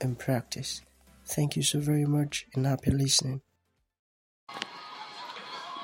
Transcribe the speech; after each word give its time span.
and 0.00 0.18
practice. 0.18 0.82
Thank 1.26 1.56
you 1.56 1.62
so 1.62 1.80
very 1.80 2.06
much 2.06 2.46
and 2.54 2.66
happy 2.66 2.90
listening. 2.90 3.42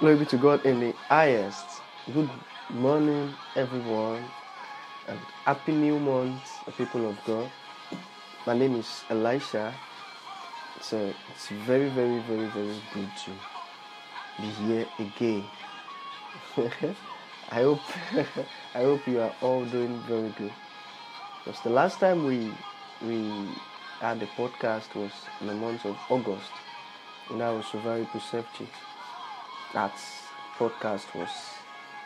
Glory 0.00 0.16
be 0.16 0.24
to 0.26 0.36
God 0.36 0.64
in 0.66 0.80
the 0.80 0.92
highest. 1.08 1.82
Good 2.12 2.28
morning, 2.70 3.34
everyone, 3.56 4.24
and 5.08 5.18
happy 5.46 5.72
new 5.72 5.98
month, 5.98 6.64
people 6.76 7.08
of 7.08 7.16
God. 7.24 7.50
My 8.46 8.56
name 8.56 8.76
is 8.76 9.04
Elisha. 9.10 9.74
So 10.80 10.98
uh, 10.98 11.12
it's 11.30 11.48
very, 11.48 11.88
very, 11.88 12.18
very, 12.20 12.46
very 12.48 12.76
good 12.92 13.08
to 13.24 13.32
be 14.42 14.48
here 14.48 14.86
again. 14.98 15.44
I 17.50 17.62
hope 17.62 17.80
I 18.74 18.80
hope 18.80 19.06
you 19.08 19.20
are 19.20 19.32
all 19.40 19.64
doing 19.64 19.98
very 20.08 20.30
good. 20.30 20.52
Because 21.44 21.60
the 21.60 21.70
last 21.70 22.00
time 22.00 22.26
we 22.26 22.52
we 23.06 23.16
had 24.04 24.20
the 24.20 24.26
podcast 24.26 24.94
was 24.94 25.12
in 25.40 25.46
the 25.46 25.54
month 25.54 25.86
of 25.86 25.96
August, 26.10 26.50
and 27.30 27.42
I 27.42 27.50
was 27.52 27.64
very 27.72 28.04
perceptive. 28.04 28.68
That 29.72 29.94
podcast 30.58 31.14
was 31.14 31.30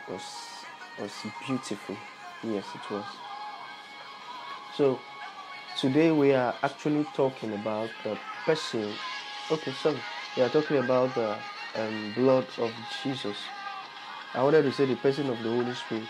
was 0.09 0.25
was 0.97 1.13
beautiful. 1.45 1.97
Yes, 2.43 2.65
it 2.73 2.89
was. 2.89 3.05
So 4.77 4.99
today 5.77 6.11
we 6.11 6.33
are 6.33 6.55
actually 6.63 7.05
talking 7.15 7.53
about 7.53 7.89
the 8.03 8.17
person. 8.45 8.93
Okay, 9.51 9.73
sorry, 9.73 9.99
we 10.37 10.43
are 10.43 10.49
talking 10.49 10.77
about 10.77 11.13
the 11.15 11.35
um, 11.75 12.13
blood 12.15 12.47
of 12.59 12.71
Jesus. 13.03 13.37
I 14.33 14.43
wanted 14.43 14.63
to 14.63 14.71
say 14.71 14.85
the 14.85 14.95
person 14.95 15.29
of 15.29 15.41
the 15.43 15.49
Holy 15.49 15.73
Spirit. 15.73 16.07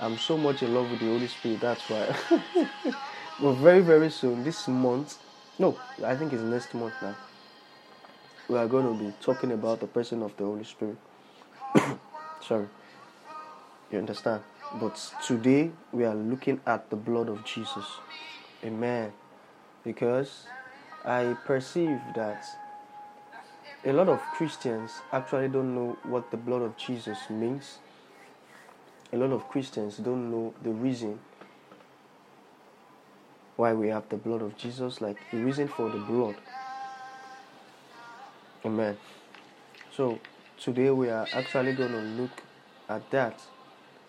I'm 0.00 0.18
so 0.18 0.36
much 0.36 0.62
in 0.62 0.74
love 0.74 0.90
with 0.90 1.00
the 1.00 1.06
Holy 1.06 1.26
Spirit, 1.26 1.60
that's 1.60 1.88
why. 1.88 2.14
but 3.40 3.52
very, 3.54 3.80
very 3.80 4.10
soon, 4.10 4.44
this 4.44 4.68
month, 4.68 5.16
no, 5.58 5.76
I 6.04 6.14
think 6.16 6.32
it's 6.32 6.42
next 6.42 6.74
month 6.74 6.94
now, 7.02 7.16
we 8.48 8.56
are 8.56 8.66
going 8.66 8.86
to 8.86 9.04
be 9.04 9.12
talking 9.20 9.52
about 9.52 9.80
the 9.80 9.86
person 9.86 10.22
of 10.22 10.36
the 10.36 10.44
Holy 10.44 10.64
Spirit. 10.64 10.96
Sorry. 12.40 12.66
You 13.90 13.98
understand? 13.98 14.42
But 14.80 15.00
today, 15.24 15.70
we 15.92 16.04
are 16.04 16.14
looking 16.14 16.60
at 16.66 16.90
the 16.90 16.96
blood 16.96 17.28
of 17.28 17.44
Jesus. 17.44 17.84
Amen. 18.64 19.12
Because 19.84 20.46
I 21.04 21.36
perceive 21.44 22.00
that 22.14 22.44
a 23.84 23.92
lot 23.92 24.08
of 24.08 24.20
Christians 24.34 24.90
actually 25.12 25.48
don't 25.48 25.74
know 25.74 25.96
what 26.02 26.30
the 26.30 26.36
blood 26.36 26.62
of 26.62 26.76
Jesus 26.76 27.18
means 27.30 27.78
a 29.12 29.16
lot 29.16 29.30
of 29.30 29.48
Christians 29.48 29.98
don't 29.98 30.30
know 30.30 30.52
the 30.62 30.70
reason 30.70 31.18
why 33.56 33.72
we 33.72 33.88
have 33.88 34.08
the 34.08 34.16
blood 34.16 34.42
of 34.42 34.56
Jesus, 34.56 35.00
like 35.00 35.16
the 35.30 35.38
reason 35.38 35.68
for 35.68 35.88
the 35.90 35.98
blood. 35.98 36.36
Amen. 38.64 38.96
So 39.94 40.18
today 40.58 40.90
we 40.90 41.08
are 41.08 41.26
actually 41.32 41.72
going 41.72 41.92
to 41.92 42.00
look 42.22 42.42
at 42.88 43.10
that. 43.10 43.40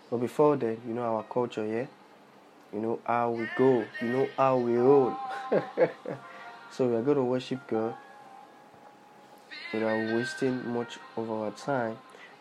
But 0.10 0.18
before 0.18 0.56
then, 0.56 0.82
you 0.88 0.94
know 0.94 1.04
our 1.04 1.24
culture, 1.24 1.66
yeah? 1.66 1.86
You 2.74 2.80
know 2.80 3.00
how 3.06 3.32
we 3.32 3.48
go, 3.58 3.86
you 4.02 4.08
know 4.08 4.30
how 4.38 4.58
we 4.58 4.76
roll. 4.76 5.16
so 6.72 6.88
we 6.88 6.96
are 6.96 7.02
going 7.02 7.18
to 7.18 7.24
worship 7.24 7.66
God 7.68 7.96
without 9.74 10.14
wasting 10.14 10.68
much 10.74 10.98
of 11.16 11.30
our 11.32 11.52
time 11.52 11.98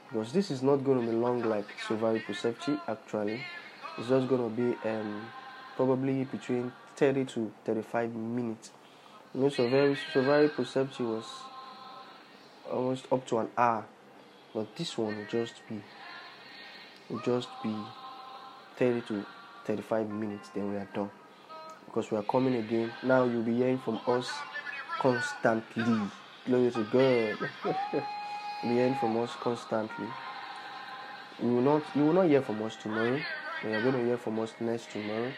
because 0.08 0.32
this 0.32 0.50
is 0.50 0.62
not 0.62 0.76
going 0.76 1.00
to 1.00 1.06
be 1.06 1.16
long 1.16 1.42
like 1.42 1.66
Sovari 1.86 2.22
Percepti 2.24 2.80
actually 2.86 3.40
it's 3.98 4.08
just 4.08 4.28
going 4.28 4.42
to 4.42 4.54
be 4.54 4.88
um, 4.88 5.26
probably 5.74 6.24
between 6.24 6.72
30 6.96 7.24
to 7.26 7.52
35 7.64 8.14
minutes 8.14 8.70
you 9.34 9.40
know 9.40 9.48
Sovari, 9.48 9.96
Sovari 10.12 10.48
Percepti 10.48 11.00
was 11.00 11.24
almost 12.70 13.06
up 13.12 13.26
to 13.26 13.38
an 13.38 13.48
hour 13.56 13.84
but 14.54 14.74
this 14.76 14.96
one 14.98 15.16
will 15.16 15.24
just 15.26 15.66
be 15.68 15.80
will 17.08 17.20
just 17.20 17.48
be 17.62 17.74
30 18.76 19.00
to 19.02 19.26
35 19.64 20.08
minutes 20.08 20.48
then 20.54 20.70
we 20.70 20.76
are 20.76 20.88
done 20.94 21.10
because 21.86 22.10
we 22.10 22.18
are 22.18 22.22
coming 22.24 22.56
again 22.56 22.90
now 23.02 23.24
you'll 23.24 23.42
be 23.42 23.54
hearing 23.54 23.78
from 23.78 24.00
us 24.06 24.30
constantly 25.00 26.00
glory 26.46 26.70
to 26.70 26.84
god 26.92 27.50
be 28.62 28.68
hearing 28.74 28.94
from 28.94 29.16
us 29.18 29.30
constantly. 29.40 30.06
You 31.42 31.48
will 31.48 31.62
not 31.62 31.82
you 31.94 32.06
will 32.06 32.14
not 32.14 32.28
hear 32.28 32.42
from 32.42 32.62
us 32.62 32.76
tomorrow. 32.76 33.20
You 33.64 33.72
are 33.72 33.80
going 33.80 33.94
to 33.94 34.04
hear 34.04 34.16
from 34.16 34.38
us 34.40 34.54
next 34.60 34.90
tomorrow. 34.90 35.32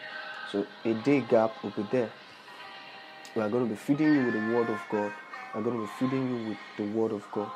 So 0.51 0.65
a 0.85 0.93
day 0.95 1.21
gap 1.21 1.63
will 1.63 1.71
be 1.71 1.83
there. 1.91 2.09
We 3.35 3.41
are 3.43 3.49
going 3.49 3.65
to 3.65 3.69
be 3.69 3.75
feeding 3.75 4.13
you 4.15 4.25
with 4.25 4.33
the 4.33 4.55
word 4.55 4.69
of 4.69 4.79
God. 4.89 5.11
We 5.53 5.59
are 5.59 5.63
going 5.63 5.75
to 5.77 5.81
be 5.83 5.91
feeding 5.99 6.27
you 6.29 6.49
with 6.49 6.57
the 6.77 6.85
word 6.97 7.11
of 7.11 7.23
God. 7.31 7.49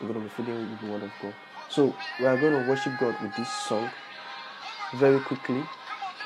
We're 0.00 0.08
going 0.08 0.20
to 0.20 0.26
be 0.26 0.28
feeding 0.30 0.54
you 0.60 0.68
with 0.70 0.80
the 0.80 0.86
word 0.88 1.02
of 1.04 1.12
God. 1.22 1.34
So 1.68 1.94
we 2.20 2.26
are 2.26 2.36
going 2.36 2.62
to 2.62 2.68
worship 2.68 2.92
God 2.98 3.14
with 3.22 3.34
this 3.36 3.48
song 3.48 3.88
very 4.96 5.20
quickly. 5.20 5.62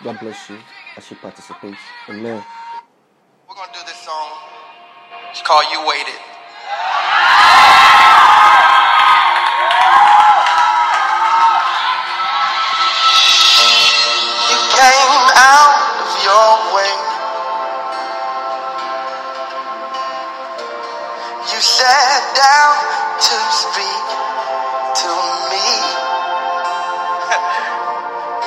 God 0.02 0.18
bless 0.20 0.48
you 0.50 0.58
as 0.96 1.10
you 1.10 1.16
participate. 1.18 1.76
Amen. 2.08 2.42
We're 3.48 3.54
going 3.54 3.68
to 3.72 3.78
do 3.78 3.84
this 3.86 4.00
song. 4.00 4.30
It's 5.30 5.42
called 5.42 5.64
You 5.70 5.86
Waited. 5.86 6.20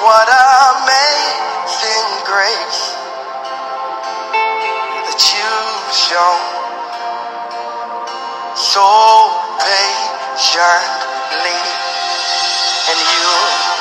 What 0.04 0.28
amazing 0.28 2.10
grace 2.28 2.84
that 5.08 5.22
you've 5.32 5.94
shown. 5.96 6.44
So 8.54 8.84
patiently, 9.64 10.60
and 12.92 13.00
you. 13.00 13.73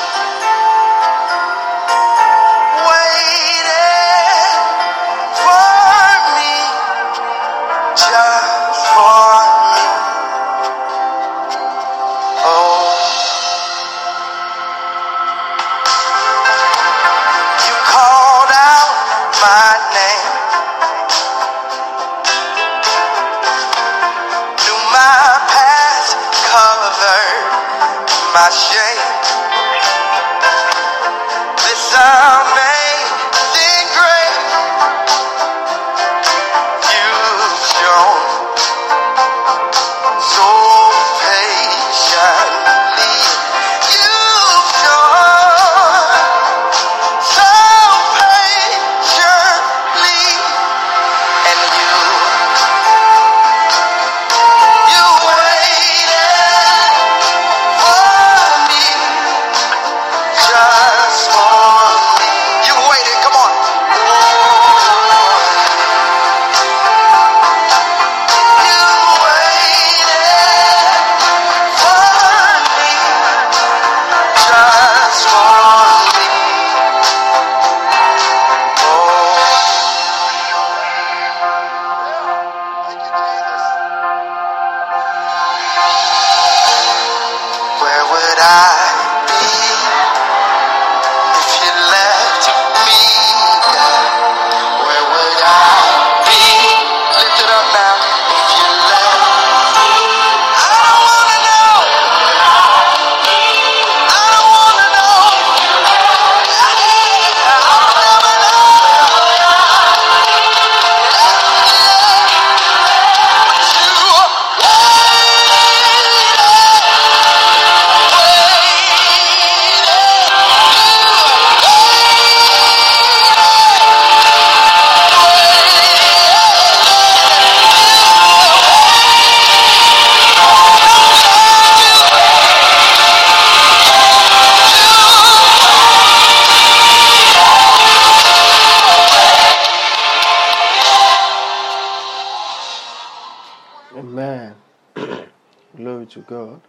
God. 146.27 146.61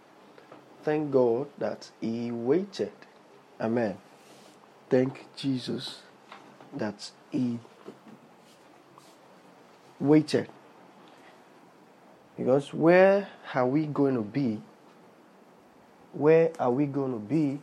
Thank 0.83 1.11
God 1.11 1.47
that 1.57 1.89
He 2.01 2.31
waited. 2.31 2.91
Amen. 3.59 3.97
Thank 4.89 5.25
Jesus 5.35 5.99
that 6.75 7.11
He 7.31 7.59
waited. 9.99 10.49
Because 12.37 12.73
where 12.73 13.29
are 13.53 13.67
we 13.67 13.85
going 13.85 14.15
to 14.15 14.21
be? 14.21 14.61
Where 16.13 16.51
are 16.59 16.71
we 16.71 16.85
going 16.85 17.13
to 17.13 17.19
be? 17.19 17.59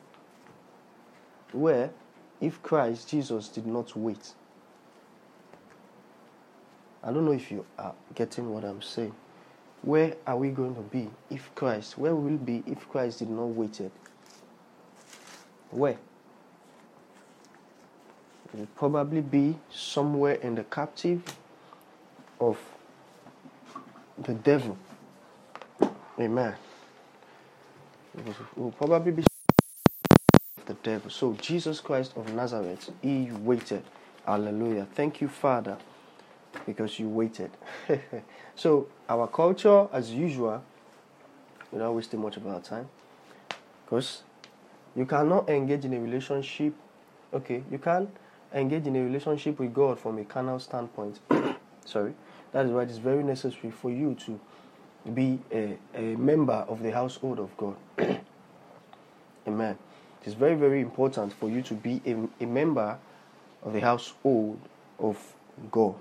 Where 1.52 1.90
if 2.40 2.62
Christ 2.62 3.08
Jesus 3.10 3.48
did 3.48 3.66
not 3.66 3.96
wait? 3.96 4.32
I 7.02 7.12
don't 7.12 7.24
know 7.24 7.32
if 7.32 7.50
you 7.50 7.64
are 7.78 7.94
getting 8.14 8.52
what 8.52 8.64
I'm 8.64 8.82
saying. 8.82 9.14
Where 9.82 10.14
are 10.26 10.36
we 10.36 10.50
going 10.50 10.76
to 10.76 10.80
be 10.80 11.10
if 11.28 11.52
Christ, 11.54 11.98
where 11.98 12.14
will 12.14 12.30
we 12.30 12.36
be 12.36 12.62
if 12.66 12.88
Christ 12.88 13.18
did 13.18 13.30
not 13.30 13.46
waited? 13.46 13.90
Where? 15.70 15.98
It 18.52 18.58
will 18.58 18.66
probably 18.76 19.22
be 19.22 19.58
somewhere 19.70 20.34
in 20.34 20.54
the 20.54 20.64
captive 20.64 21.22
of 22.40 22.58
the 24.18 24.34
devil. 24.34 24.78
Amen. 26.20 26.54
It 28.16 28.36
will 28.54 28.72
probably 28.72 29.12
be 29.12 29.24
the 30.66 30.74
devil. 30.74 31.10
So 31.10 31.32
Jesus 31.40 31.80
Christ 31.80 32.12
of 32.14 32.32
Nazareth, 32.32 32.90
he 33.00 33.30
waited. 33.32 33.82
Hallelujah. 34.26 34.86
Thank 34.94 35.20
you, 35.20 35.28
Father 35.28 35.78
because 36.66 36.98
you 36.98 37.08
waited. 37.08 37.50
so 38.54 38.88
our 39.08 39.26
culture, 39.26 39.88
as 39.92 40.12
usual, 40.12 40.62
without 41.70 41.94
wasting 41.94 42.20
much 42.20 42.36
of 42.36 42.46
our 42.46 42.60
time, 42.60 42.88
because 43.84 44.22
you 44.94 45.06
cannot 45.06 45.48
engage 45.48 45.84
in 45.84 45.94
a 45.94 46.00
relationship. 46.00 46.74
Okay, 47.32 47.62
you 47.70 47.78
can 47.78 48.08
engage 48.52 48.86
in 48.86 48.96
a 48.96 49.02
relationship 49.02 49.58
with 49.58 49.72
God 49.72 49.98
from 49.98 50.18
a 50.18 50.24
carnal 50.24 50.58
standpoint. 50.58 51.18
Sorry, 51.84 52.14
that 52.52 52.66
is 52.66 52.72
why 52.72 52.82
it 52.82 52.90
is 52.90 52.98
very 52.98 53.22
necessary 53.22 53.70
for 53.70 53.90
you 53.90 54.14
to 54.26 54.38
be 55.10 55.40
a, 55.50 55.76
a 55.94 56.16
member 56.16 56.64
of 56.68 56.82
the 56.82 56.92
household 56.92 57.38
of 57.38 57.56
God. 57.56 57.76
Amen. 59.46 59.78
It 60.20 60.28
is 60.28 60.34
very, 60.34 60.54
very 60.54 60.80
important 60.80 61.32
for 61.32 61.48
you 61.48 61.62
to 61.62 61.74
be 61.74 62.00
a, 62.06 62.44
a 62.44 62.46
member 62.46 62.98
of 63.62 63.72
the 63.72 63.80
household 63.80 64.60
of 64.98 65.18
God. 65.70 65.96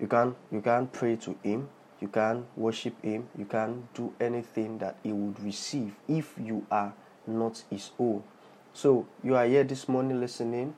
You 0.00 0.06
can't 0.06 0.36
you 0.52 0.60
can't 0.60 0.92
pray 0.92 1.16
to 1.16 1.36
him, 1.42 1.68
you 2.00 2.08
can't 2.08 2.44
worship 2.56 2.94
him, 3.02 3.28
you 3.36 3.44
can't 3.44 3.92
do 3.94 4.12
anything 4.20 4.78
that 4.78 4.96
he 5.02 5.12
would 5.12 5.40
receive 5.42 5.94
if 6.06 6.34
you 6.38 6.66
are 6.70 6.92
not 7.26 7.62
his 7.70 7.90
own. 7.98 8.22
So 8.72 9.06
you 9.24 9.34
are 9.34 9.46
here 9.46 9.64
this 9.64 9.88
morning 9.88 10.20
listening 10.20 10.74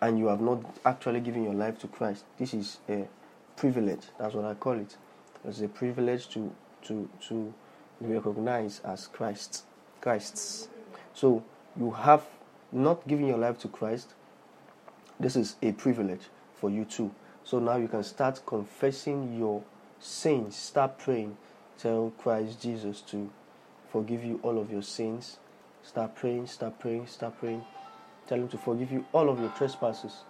and 0.00 0.18
you 0.18 0.26
have 0.28 0.40
not 0.40 0.62
actually 0.84 1.20
given 1.20 1.44
your 1.44 1.54
life 1.54 1.78
to 1.80 1.88
Christ. 1.88 2.24
This 2.38 2.54
is 2.54 2.78
a 2.88 3.06
privilege. 3.56 4.02
That's 4.18 4.34
what 4.34 4.44
I 4.44 4.54
call 4.54 4.78
it. 4.78 4.96
It's 5.44 5.60
a 5.60 5.68
privilege 5.68 6.28
to 6.30 6.52
to 6.84 7.08
to 7.28 7.52
be 8.00 8.08
recognized 8.14 8.84
as 8.84 9.06
Christ. 9.06 9.64
Christ's. 10.00 10.68
So 11.12 11.44
you 11.78 11.90
have 11.90 12.24
not 12.72 13.06
given 13.06 13.26
your 13.26 13.38
life 13.38 13.58
to 13.60 13.68
Christ. 13.68 14.14
This 15.20 15.36
is 15.36 15.56
a 15.62 15.72
privilege 15.72 16.22
for 16.54 16.70
you 16.70 16.84
too. 16.84 17.10
So 17.44 17.58
now 17.58 17.76
you 17.76 17.88
can 17.88 18.02
start 18.02 18.40
confessing 18.46 19.38
your 19.38 19.62
sins. 20.00 20.56
Start 20.56 20.98
praying. 20.98 21.36
Tell 21.78 22.12
Christ 22.18 22.62
Jesus 22.62 23.02
to 23.02 23.30
forgive 23.92 24.24
you 24.24 24.40
all 24.42 24.58
of 24.58 24.70
your 24.70 24.82
sins. 24.82 25.36
Start 25.82 26.14
praying, 26.14 26.46
start 26.46 26.78
praying, 26.78 27.06
start 27.06 27.38
praying. 27.38 27.62
Tell 28.26 28.38
Him 28.38 28.48
to 28.48 28.56
forgive 28.56 28.90
you 28.90 29.04
all 29.12 29.28
of 29.28 29.38
your 29.38 29.50
trespasses. 29.50 30.24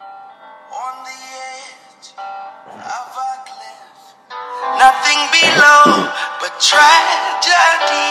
On 0.00 1.04
the 1.04 1.20
edge 1.36 2.16
of 2.16 3.12
a 3.12 3.32
cliff, 3.44 4.16
nothing 4.80 5.20
below 5.36 6.08
but 6.40 6.56
tragedy. 6.58 8.08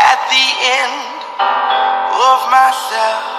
At 0.00 0.20
the 0.32 0.46
end 0.64 1.20
of 2.16 2.50
myself, 2.50 3.32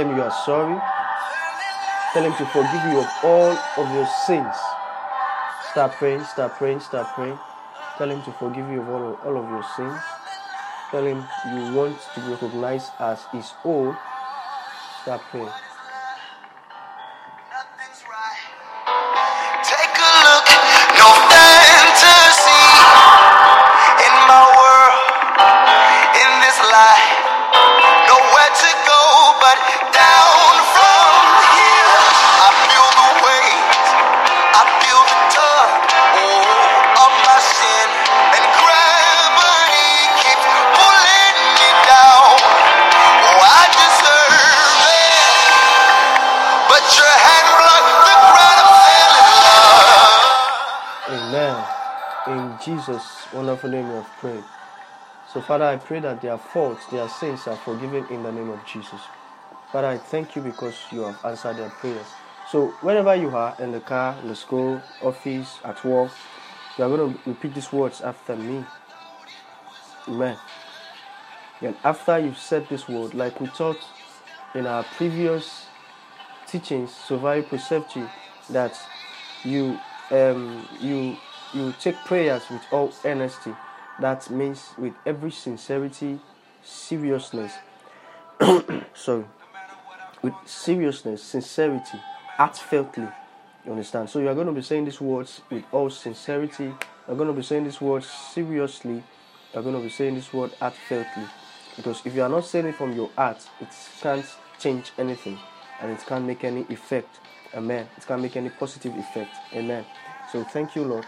Him 0.00 0.16
you 0.16 0.22
are 0.22 0.32
sorry. 0.46 0.80
Tell 2.12 2.24
Him 2.24 2.32
to 2.38 2.46
forgive 2.46 2.84
you 2.90 3.00
of 3.00 3.08
all 3.22 3.52
of 3.76 3.94
your 3.94 4.06
sins. 4.06 4.56
Start 5.70 5.92
praying, 5.92 6.24
start 6.24 6.56
praying, 6.56 6.80
start 6.80 7.14
praying. 7.14 7.38
Tell 7.98 8.10
Him 8.10 8.22
to 8.22 8.32
forgive 8.32 8.66
you 8.70 8.80
of 8.80 8.88
all 8.88 9.18
all 9.26 9.36
of 9.36 9.50
your 9.50 9.62
sins. 9.76 10.00
Tell 10.90 11.04
Him 11.04 11.28
you 11.52 11.74
want 11.74 12.00
to 12.14 12.20
be 12.20 12.28
recognized 12.28 12.92
as 12.98 13.24
His 13.30 13.52
own. 13.62 13.94
Start 15.02 15.20
praying. 15.30 15.69
Jesus' 52.80 53.26
wonderful 53.34 53.68
name 53.68 53.88
we 53.88 53.94
have 53.94 54.10
prayed. 54.20 54.44
So, 55.32 55.42
Father, 55.42 55.66
I 55.66 55.76
pray 55.76 56.00
that 56.00 56.22
their 56.22 56.38
faults, 56.38 56.86
their 56.86 57.08
sins 57.08 57.46
are 57.46 57.56
forgiven 57.56 58.06
in 58.10 58.22
the 58.22 58.32
name 58.32 58.48
of 58.48 58.64
Jesus. 58.64 59.00
Father, 59.70 59.88
I 59.88 59.98
thank 59.98 60.34
you 60.34 60.40
because 60.40 60.74
you 60.90 61.02
have 61.02 61.22
answered 61.24 61.58
their 61.58 61.68
prayers. 61.68 62.06
So, 62.50 62.68
wherever 62.80 63.14
you 63.14 63.28
are, 63.36 63.54
in 63.58 63.72
the 63.72 63.80
car, 63.80 64.16
in 64.22 64.28
the 64.28 64.34
school, 64.34 64.80
office, 65.02 65.58
at 65.62 65.84
work, 65.84 66.10
you 66.78 66.84
are 66.84 66.88
going 66.88 67.12
to 67.12 67.20
repeat 67.28 67.54
these 67.54 67.70
words 67.70 68.00
after 68.00 68.34
me. 68.34 68.64
Amen. 70.08 70.38
And 71.60 71.76
after 71.84 72.18
you've 72.18 72.38
said 72.38 72.66
this 72.70 72.88
word, 72.88 73.12
like 73.12 73.40
we 73.40 73.48
taught 73.48 73.78
in 74.54 74.66
our 74.66 74.84
previous 74.84 75.66
teachings, 76.46 76.94
Survival 76.94 77.42
Perceptive, 77.50 78.10
that 78.48 78.74
you 79.44 79.78
um, 80.10 80.66
you 80.80 81.16
you 81.54 81.74
take 81.80 81.96
prayers 82.04 82.42
with 82.50 82.62
all 82.70 82.92
earnesty. 83.04 83.54
That 84.00 84.30
means 84.30 84.70
with 84.78 84.94
every 85.04 85.30
sincerity, 85.30 86.18
seriousness. 86.62 87.52
Sorry, 88.94 89.24
with 90.22 90.34
seriousness, 90.44 91.22
sincerity, 91.22 91.98
heartfeltly. 92.38 93.12
You 93.64 93.72
understand? 93.72 94.08
So 94.08 94.18
you 94.20 94.28
are 94.28 94.34
going 94.34 94.46
to 94.46 94.52
be 94.52 94.62
saying 94.62 94.86
these 94.86 95.00
words 95.00 95.42
with 95.50 95.64
all 95.72 95.90
sincerity. 95.90 96.72
You're 97.06 97.16
going 97.16 97.28
to 97.28 97.34
be 97.34 97.42
saying 97.42 97.64
these 97.64 97.80
words 97.80 98.06
seriously. 98.08 99.02
You're 99.52 99.62
going 99.62 99.74
to 99.74 99.82
be 99.82 99.90
saying 99.90 100.14
this 100.14 100.32
word 100.32 100.52
heartfeltly. 100.60 101.28
Because 101.76 102.00
if 102.04 102.14
you 102.14 102.22
are 102.22 102.28
not 102.28 102.44
saying 102.46 102.66
it 102.66 102.76
from 102.76 102.92
your 102.92 103.10
heart, 103.16 103.46
it 103.60 103.68
can't 104.00 104.24
change 104.58 104.92
anything 104.98 105.38
and 105.80 105.90
it 105.90 106.04
can't 106.06 106.24
make 106.24 106.44
any 106.44 106.62
effect. 106.70 107.20
Amen. 107.54 107.86
It 107.96 108.06
can't 108.06 108.22
make 108.22 108.36
any 108.36 108.50
positive 108.50 108.96
effect. 108.96 109.34
Amen. 109.54 109.84
So 110.32 110.44
thank 110.44 110.76
you, 110.76 110.84
Lord. 110.84 111.06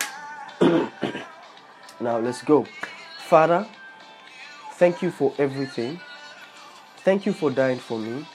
now 2.00 2.18
let's 2.18 2.42
go. 2.42 2.66
Father, 3.26 3.66
thank 4.74 5.02
you 5.02 5.10
for 5.10 5.32
everything. 5.38 5.98
Thank 6.98 7.26
you 7.26 7.32
for 7.32 7.50
dying 7.50 7.78
for 7.78 7.98
me. 7.98 8.26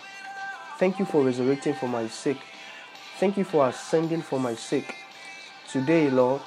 Thank 0.78 1.00
you 1.00 1.06
for 1.06 1.24
resurrecting 1.24 1.74
for 1.76 1.88
my 1.88 2.08
sake. 2.08 2.42
Thank 3.20 3.38
you 3.38 3.44
for 3.44 3.68
ascending 3.68 4.22
for 4.22 4.40
my 4.40 4.56
sake. 4.56 4.94
Today, 5.72 6.10
Lord, 6.10 6.42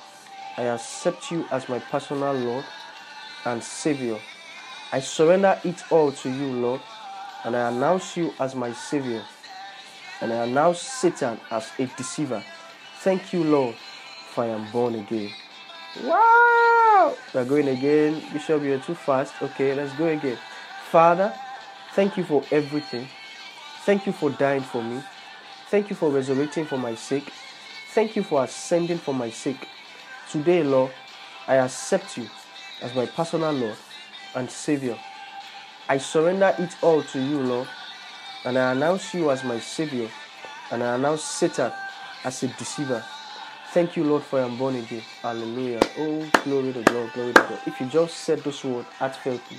I 0.57 0.65
accept 0.65 1.31
you 1.31 1.47
as 1.51 1.69
my 1.69 1.79
personal 1.79 2.35
Lord 2.35 2.65
and 3.45 3.63
Savior. 3.63 4.19
I 4.93 5.01
surrender 5.01 5.59
it 5.65 5.83
all 5.91 6.13
to 6.13 6.31
you, 6.31 6.53
Lord, 6.53 6.81
and 7.45 7.57
I 7.57 7.71
announce 7.71 8.17
you 8.17 8.33
as 8.39 8.55
my 8.55 8.73
Savior, 8.73 9.23
and 10.21 10.33
I 10.33 10.45
announce 10.45 10.81
Satan 10.81 11.41
as 11.51 11.71
a 11.79 11.87
deceiver. 11.87 12.43
Thank 12.99 13.33
you, 13.33 13.45
Lord, 13.45 13.77
for 14.35 14.45
I 14.45 14.49
am 14.49 14.71
born 14.73 14.95
again. 14.97 15.31
Wow! 16.05 17.17
We're 17.35 17.45
going 17.45 17.69
again. 17.69 18.23
Bishop, 18.33 18.63
you're 18.63 18.79
too 18.79 18.95
fast. 18.95 19.35
Okay, 19.43 19.75
let's 19.75 19.93
go 19.95 20.07
again. 20.07 20.39
Father, 20.91 21.35
thank 21.95 22.17
you 22.17 22.25
for 22.25 22.45
everything. 22.53 23.09
Thank 23.85 24.07
you 24.07 24.13
for 24.13 24.31
dying 24.31 24.63
for 24.63 24.83
me. 24.83 25.03
Thank 25.69 25.91
you 25.91 25.97
for 25.97 26.11
resurrecting 26.11 26.67
for 26.67 26.79
my 26.79 26.95
sake. 26.95 27.33
Thank 27.93 28.15
you 28.15 28.23
for 28.23 28.45
ascending 28.45 28.99
for 28.99 29.13
my 29.13 29.31
sake. 29.31 29.67
Today, 30.31 30.63
Lord, 30.63 30.93
I 31.49 31.57
accept 31.57 32.17
you 32.17 32.29
as 32.83 32.95
my 32.95 33.07
personal 33.07 33.53
Lord 33.53 33.77
and 34.37 34.49
Savior. 34.49 34.97
I 35.89 35.99
surrender 35.99 36.55
it 36.59 36.77
all 36.83 37.03
to 37.03 37.21
you, 37.21 37.41
Lord, 37.41 37.69
and 38.45 38.57
I 38.57 38.73
announce 38.73 39.13
you 39.13 39.31
as 39.33 39.43
my 39.43 39.59
Savior, 39.59 40.09
and 40.71 40.85
I 40.85 40.95
announce 40.95 41.25
Satan 41.25 41.73
as 42.23 42.43
a 42.45 42.49
deceiver. 42.49 43.05
Thank 43.73 43.97
you, 43.97 44.03
Lord, 44.03 44.25
for 44.25 44.41
I 44.41 44.45
am 44.47 44.57
born 44.57 44.75
again. 44.75 45.01
Hallelujah. 45.23 45.79
Oh, 45.97 46.29
glory 46.43 46.73
to 46.73 46.83
God, 46.83 47.13
glory 47.13 47.33
to 47.33 47.41
God. 47.41 47.59
If 47.69 47.81
you 47.81 47.87
just 47.87 48.17
said 48.17 48.41
those 48.41 48.65
words 48.65 48.89
heartfeltly, 48.99 49.59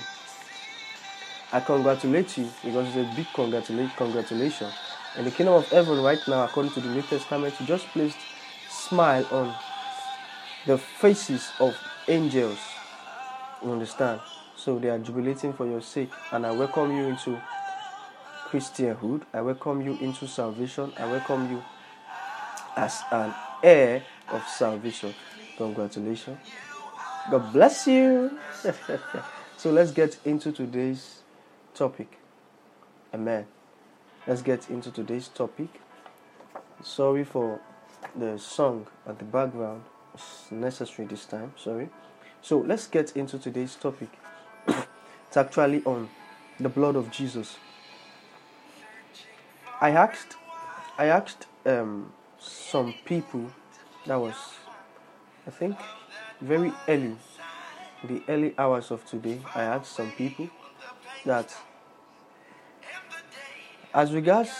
I 1.50 1.60
congratulate 1.60 2.36
you 2.36 2.46
because 2.62 2.94
it's 2.94 3.10
a 3.10 3.16
big 3.16 3.26
congratulation. 3.32 3.90
Congratulation. 3.96 4.68
In 5.16 5.24
the 5.24 5.30
kingdom 5.30 5.54
of 5.54 5.66
heaven, 5.70 6.02
right 6.02 6.20
now, 6.28 6.44
according 6.44 6.72
to 6.72 6.80
the 6.80 6.90
New 6.90 7.00
Testament, 7.00 7.54
you 7.58 7.64
just 7.64 7.86
placed 7.86 8.18
smile 8.68 9.26
on 9.30 9.54
the 10.66 10.76
faces 10.76 11.50
of 11.58 11.74
angels. 12.06 12.58
You 13.64 13.72
understand? 13.72 14.20
So 14.56 14.78
they 14.78 14.90
are 14.90 14.98
jubilating 14.98 15.54
for 15.54 15.66
your 15.66 15.80
sake, 15.80 16.10
and 16.32 16.44
I 16.44 16.52
welcome 16.52 16.94
you 16.94 17.04
into 17.04 17.40
Christianhood. 18.50 19.22
I 19.32 19.40
welcome 19.40 19.80
you 19.80 19.96
into 20.02 20.26
salvation. 20.28 20.92
I 20.98 21.06
welcome 21.06 21.50
you 21.50 21.62
as 22.76 23.00
an 23.10 23.32
heir 23.62 24.02
of 24.28 24.42
salvation. 24.46 25.14
Congratulations. 25.56 26.38
God 27.30 27.52
bless 27.52 27.86
you. 27.86 28.38
so 29.56 29.70
let's 29.70 29.90
get 29.92 30.18
into 30.24 30.52
today's 30.52 31.20
topic. 31.74 32.18
Amen. 33.14 33.46
Let's 34.26 34.42
get 34.42 34.70
into 34.70 34.90
today's 34.90 35.28
topic. 35.28 35.68
Sorry 36.82 37.24
for 37.24 37.60
the 38.16 38.38
song 38.38 38.86
at 39.06 39.18
the 39.18 39.24
background. 39.24 39.82
It's 40.14 40.50
necessary 40.50 41.06
this 41.06 41.24
time. 41.24 41.52
Sorry. 41.56 41.88
So 42.40 42.58
let's 42.58 42.86
get 42.86 43.16
into 43.16 43.38
today's 43.38 43.76
topic. 43.76 44.08
it's 44.68 45.36
actually 45.36 45.82
on 45.84 46.08
the 46.58 46.68
blood 46.68 46.96
of 46.96 47.10
Jesus. 47.10 47.56
I 49.80 49.90
asked, 49.90 50.36
I 50.98 51.06
asked 51.06 51.46
um, 51.66 52.12
some 52.42 52.94
people 53.04 53.50
that 54.06 54.16
was 54.16 54.34
I 55.46 55.50
think 55.50 55.76
very 56.40 56.72
early 56.88 57.16
the 58.04 58.22
early 58.28 58.54
hours 58.58 58.90
of 58.90 59.04
today 59.06 59.40
I 59.54 59.62
asked 59.62 59.92
some 59.92 60.10
people 60.12 60.48
that 61.24 61.54
as 63.94 64.12
regards 64.12 64.50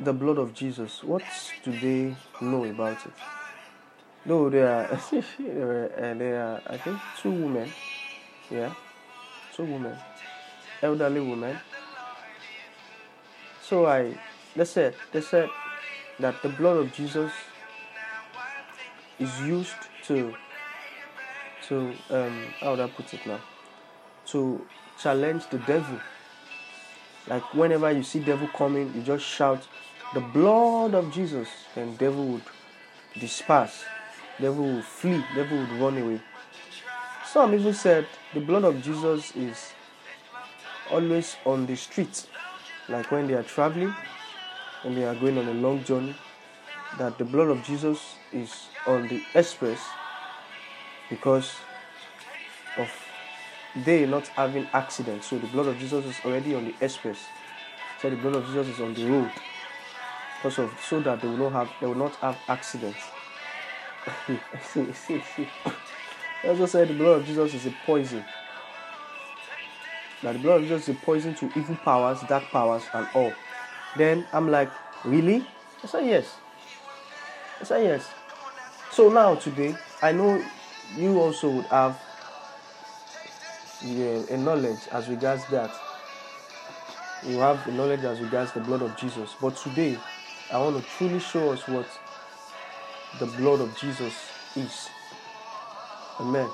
the 0.00 0.12
blood 0.12 0.38
of 0.38 0.54
Jesus 0.54 1.04
what 1.04 1.22
do 1.64 1.78
they 1.78 2.16
know 2.40 2.64
about 2.64 3.04
it? 3.06 3.12
No 4.24 4.50
there 4.50 4.68
are 4.68 4.84
uh, 4.92 6.14
there 6.14 6.42
are 6.42 6.62
I 6.66 6.76
think 6.78 6.98
two 7.20 7.30
women 7.30 7.70
yeah 8.50 8.74
two 9.54 9.64
women 9.64 9.96
elderly 10.82 11.20
women. 11.20 11.58
So 13.62 13.86
I 13.86 14.18
they 14.56 14.64
said 14.64 14.94
they 15.12 15.20
said 15.20 15.48
that 16.20 16.42
the 16.42 16.48
blood 16.48 16.76
of 16.76 16.92
Jesus 16.92 17.32
is 19.18 19.40
used 19.40 19.76
to 20.04 20.34
to 21.68 21.94
um 22.10 22.46
how 22.60 22.70
would 22.72 22.80
I 22.80 22.88
put 22.88 23.12
it 23.14 23.26
now 23.26 23.40
to 24.26 24.66
challenge 25.00 25.48
the 25.48 25.58
devil. 25.58 25.98
Like 27.26 27.54
whenever 27.54 27.90
you 27.90 28.02
see 28.02 28.20
devil 28.20 28.48
coming, 28.48 28.92
you 28.94 29.02
just 29.02 29.24
shout 29.24 29.66
the 30.14 30.20
blood 30.20 30.94
of 30.94 31.12
Jesus, 31.12 31.48
and 31.76 31.96
devil 31.98 32.26
would 32.26 32.42
disperse, 33.18 33.84
devil 34.40 34.64
would 34.64 34.84
flee, 34.84 35.24
devil 35.34 35.58
would 35.58 35.72
run 35.72 35.98
away. 35.98 36.20
Some 37.26 37.54
even 37.54 37.74
said 37.74 38.06
the 38.34 38.40
blood 38.40 38.64
of 38.64 38.82
Jesus 38.82 39.34
is 39.36 39.72
always 40.90 41.36
on 41.44 41.66
the 41.66 41.76
street, 41.76 42.26
like 42.88 43.10
when 43.10 43.28
they 43.28 43.34
are 43.34 43.44
traveling 43.44 43.94
and 44.84 44.96
they 44.96 45.04
are 45.04 45.14
going 45.14 45.36
on 45.38 45.46
a 45.46 45.52
long 45.54 45.82
journey, 45.84 46.14
that 46.98 47.18
the 47.18 47.24
blood 47.24 47.48
of 47.48 47.62
Jesus 47.64 48.16
is 48.32 48.68
on 48.86 49.06
the 49.08 49.20
express 49.34 49.80
because 51.08 51.56
of 52.78 52.90
they 53.84 54.06
not 54.06 54.26
having 54.28 54.66
accidents. 54.72 55.28
So 55.28 55.38
the 55.38 55.46
blood 55.48 55.66
of 55.68 55.78
Jesus 55.78 56.04
is 56.04 56.24
already 56.24 56.54
on 56.54 56.64
the 56.64 56.74
express. 56.80 57.18
So 58.00 58.10
the 58.10 58.16
blood 58.16 58.36
of 58.36 58.46
Jesus 58.46 58.68
is 58.68 58.80
on 58.80 58.94
the 58.94 59.04
road. 59.06 59.30
Because 60.36 60.58
of 60.58 60.80
so 60.80 61.00
that 61.00 61.20
they 61.20 61.28
will 61.28 61.50
not 61.50 61.52
have 61.52 61.70
they 61.80 61.86
will 61.86 61.94
not 61.94 62.14
have 62.16 62.38
accidents. 62.48 63.02
see, 64.62 64.92
see, 64.92 65.20
see. 65.20 65.46
I 66.42 66.48
also 66.48 66.66
said 66.66 66.88
the 66.88 66.94
blood 66.94 67.20
of 67.20 67.26
Jesus 67.26 67.54
is 67.54 67.66
a 67.66 67.70
poison. 67.84 68.24
That 70.22 70.32
the 70.32 70.38
blood 70.38 70.62
of 70.62 70.68
Jesus 70.68 70.88
is 70.88 70.96
a 70.96 70.98
poison 70.98 71.34
to 71.34 71.50
evil 71.58 71.76
powers, 71.76 72.20
dark 72.22 72.50
powers, 72.50 72.82
and 72.94 73.06
all. 73.14 73.32
Then 73.96 74.24
I'm 74.32 74.50
like, 74.50 74.70
really? 75.04 75.44
I 75.82 75.86
said 75.86 76.06
yes. 76.06 76.36
I 77.60 77.64
said 77.64 77.84
yes. 77.84 78.10
So 78.92 79.08
now 79.08 79.34
today, 79.34 79.74
I 80.02 80.12
know 80.12 80.44
you 80.96 81.20
also 81.20 81.50
would 81.50 81.66
have 81.66 82.00
yeah, 83.84 84.22
a 84.28 84.36
knowledge 84.36 84.80
as 84.92 85.08
regards 85.08 85.46
that. 85.46 85.70
You 87.26 87.38
have 87.38 87.66
a 87.66 87.72
knowledge 87.72 88.04
as 88.04 88.20
regards 88.20 88.52
the 88.52 88.60
blood 88.60 88.82
of 88.82 88.96
Jesus. 88.96 89.34
But 89.40 89.56
today, 89.56 89.96
I 90.50 90.58
want 90.58 90.82
to 90.82 90.90
truly 90.96 91.20
show 91.20 91.50
us 91.52 91.66
what 91.68 91.86
the 93.18 93.26
blood 93.26 93.60
of 93.60 93.76
Jesus 93.78 94.14
is. 94.56 94.88
Amen. 96.18 96.48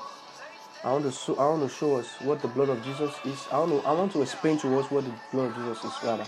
I 0.83 0.91
want 0.91 1.05
to 1.05 1.11
show, 1.11 1.35
I 1.35 1.49
want 1.49 1.69
to 1.69 1.75
show 1.75 1.95
us 1.95 2.07
what 2.21 2.41
the 2.41 2.47
blood 2.47 2.69
of 2.69 2.83
Jesus 2.83 3.13
is. 3.25 3.47
I 3.51 3.59
want 3.59 3.71
to 3.71 3.87
I 3.87 3.91
want 3.93 4.11
to 4.13 4.21
explain 4.21 4.57
to 4.59 4.79
us 4.79 4.91
what 4.91 5.05
the 5.05 5.13
blood 5.31 5.49
of 5.51 5.55
Jesus 5.55 5.83
is 5.83 6.03
rather. 6.03 6.25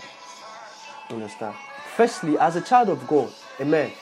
Understand? 1.10 1.54
Firstly, 1.96 2.38
as 2.38 2.56
a 2.56 2.60
child 2.60 2.88
of 2.88 3.06
God, 3.06 3.30
amen. 3.60 3.92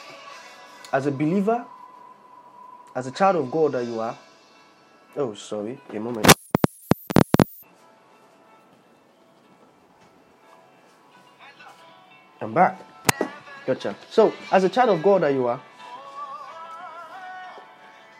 As 0.92 1.06
a 1.06 1.10
believer, 1.10 1.64
as 2.94 3.06
a 3.06 3.10
child 3.10 3.36
of 3.36 3.50
God 3.50 3.72
that 3.72 3.86
you 3.86 3.98
are. 4.00 4.16
Oh, 5.16 5.34
sorry, 5.34 5.78
a 5.92 5.98
moment. 5.98 6.26
I'm 12.40 12.54
back. 12.54 12.80
Gotcha. 13.66 13.96
So, 14.10 14.32
as 14.52 14.64
a 14.64 14.68
child 14.68 14.90
of 14.90 15.02
God 15.02 15.22
that 15.22 15.32
you 15.32 15.46
are, 15.46 15.60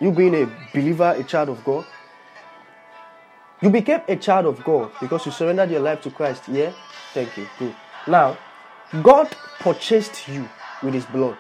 you 0.01 0.13
being 0.13 0.35
a 0.35 0.47
believer, 0.73 1.15
a 1.17 1.23
child 1.25 1.51
of 1.51 1.65
God, 1.65 1.85
you 3.61 3.71
became 3.71 4.01
a 4.09 4.17
child 4.17 4.47
of 4.47 4.63
God 4.65 4.91
because 5.01 5.27
you 5.27 5.33
surrendered 5.33 5.71
your 5.71 5.81
life 5.81 6.01
to 6.03 6.11
Christ. 6.11 6.49
Yeah? 6.49 6.73
Thank 7.13 7.37
you. 7.37 7.49
Good. 7.59 7.75
Now, 8.07 8.37
God 9.03 9.29
purchased 9.61 10.29
you 10.29 10.49
with 10.83 10.95
his 10.95 11.05
blood. 11.05 11.37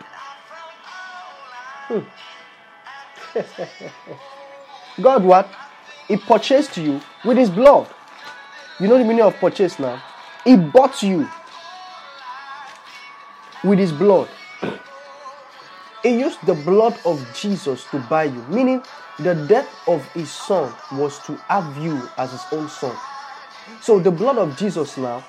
Hmm. 1.88 2.00
God 5.02 5.24
what? 5.24 5.48
He 6.08 6.18
purchased 6.18 6.76
you 6.76 7.00
with 7.24 7.38
his 7.38 7.48
blood. 7.48 7.88
You 8.78 8.88
know 8.88 8.98
the 8.98 9.04
meaning 9.04 9.22
of 9.22 9.34
purchase 9.36 9.78
now? 9.78 10.02
He 10.44 10.56
bought 10.56 11.02
you 11.02 11.26
with 13.64 13.78
his 13.78 13.92
blood. 13.92 14.28
He 16.02 16.20
used 16.20 16.44
the 16.44 16.54
blood 16.54 17.00
of 17.04 17.26
Jesus 17.34 17.84
to 17.90 17.98
buy 17.98 18.24
you, 18.24 18.44
meaning 18.48 18.82
the 19.18 19.34
death 19.34 19.68
of 19.88 20.06
his 20.12 20.30
son 20.30 20.72
was 20.92 21.18
to 21.20 21.34
have 21.48 21.76
you 21.78 22.08
as 22.18 22.30
his 22.30 22.44
own 22.52 22.68
son. 22.68 22.94
So 23.80 23.98
the 23.98 24.10
blood 24.10 24.36
of 24.38 24.56
Jesus 24.56 24.96
now 24.98 25.24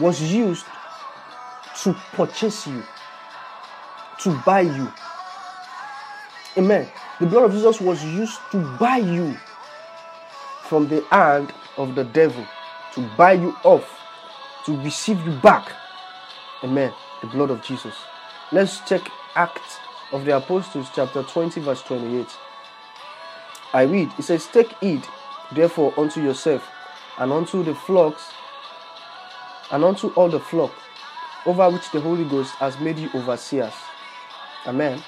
was 0.00 0.20
used 0.22 0.64
to 1.82 1.94
purchase 2.12 2.66
you, 2.66 2.82
to 4.20 4.34
buy 4.44 4.62
you. 4.62 4.92
Amen. 6.56 6.88
The 7.20 7.26
blood 7.26 7.44
of 7.44 7.52
Jesus 7.52 7.80
was 7.80 8.02
used 8.04 8.38
to 8.52 8.76
buy 8.78 8.96
you 8.96 9.36
from 10.64 10.88
the 10.88 11.02
hand 11.10 11.52
of 11.76 11.94
the 11.94 12.04
devil, 12.04 12.46
to 12.94 13.00
buy 13.16 13.32
you 13.32 13.54
off, 13.62 13.88
to 14.66 14.76
receive 14.82 15.20
you 15.26 15.32
back. 15.32 15.70
Amen. 16.64 16.92
The 17.20 17.26
blood 17.28 17.50
of 17.50 17.62
Jesus. 17.62 17.94
Let's 18.52 18.80
check 18.88 19.02
Acts 19.34 19.78
of 20.12 20.24
the 20.24 20.36
Apostles, 20.36 20.88
chapter 20.94 21.22
20, 21.22 21.60
verse 21.60 21.82
28. 21.82 22.26
I 23.72 23.82
read, 23.82 24.10
it 24.18 24.22
says, 24.22 24.46
Take 24.46 24.72
heed 24.80 25.04
therefore 25.52 25.94
unto 25.96 26.20
yourself 26.20 26.68
and 27.18 27.32
unto 27.32 27.62
the 27.62 27.74
flocks 27.74 28.22
and 29.70 29.84
unto 29.84 30.08
all 30.08 30.28
the 30.28 30.40
flock 30.40 30.72
over 31.46 31.70
which 31.70 31.90
the 31.90 32.00
Holy 32.00 32.24
Ghost 32.24 32.52
has 32.56 32.78
made 32.80 32.98
you 32.98 33.08
overseers. 33.14 33.72
Amen. 34.66 35.02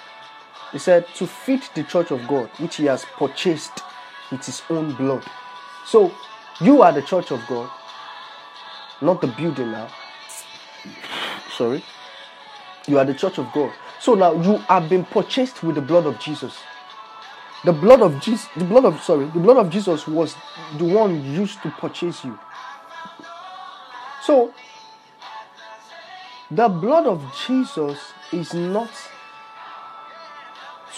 He 0.73 0.79
said, 0.79 1.07
to 1.17 1.27
feed 1.27 1.63
the 1.75 1.85
church 1.85 2.11
of 2.11 2.27
God, 2.27 2.49
which 2.59 2.77
he 2.77 2.87
has 2.87 3.05
purchased 3.05 3.83
with 4.31 4.45
his 4.45 4.63
own 4.71 4.95
blood. 4.95 5.25
So, 5.87 6.13
you 6.61 6.83
are 6.83 6.93
the 6.93 7.03
church 7.03 7.31
of 7.31 7.47
God, 7.47 7.71
not 9.03 9.21
the 9.21 9.27
building 9.27 9.73
now. 9.73 9.89
Sorry. 11.57 11.85
You 12.87 12.99
are 12.99 13.05
the 13.05 13.15
church 13.15 13.39
of 13.39 13.53
God. 13.53 13.73
So 14.01 14.15
now 14.15 14.33
you 14.33 14.57
have 14.69 14.89
been 14.89 15.05
purchased 15.05 15.63
with 15.63 15.77
the 15.77 15.81
blood 15.83 16.07
of 16.07 16.19
Jesus. 16.19 16.57
The 17.65 17.73
blood 17.73 18.03
of 18.03 18.21
Jesus, 18.21 18.49
the 18.57 18.65
blood 18.65 18.85
of 18.85 19.01
sorry, 19.01 19.27
the 19.27 19.39
blood 19.39 19.57
of 19.57 19.71
Jesus 19.71 20.09
was 20.09 20.35
the 20.77 20.85
one 20.85 21.25
used 21.33 21.63
to 21.63 21.71
purchase 21.71 22.25
you. 22.25 22.37
So 24.25 24.55
the 26.51 26.69
blood 26.69 27.07
of 27.07 27.25
Jesus 27.47 27.99
is 28.33 28.55
not 28.55 28.91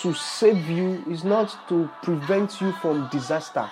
to 0.00 0.12
save 0.12 0.68
you, 0.68 1.02
is 1.08 1.24
not 1.24 1.56
to 1.68 1.88
prevent 2.02 2.60
you 2.60 2.72
from 2.72 3.08
disaster. 3.10 3.70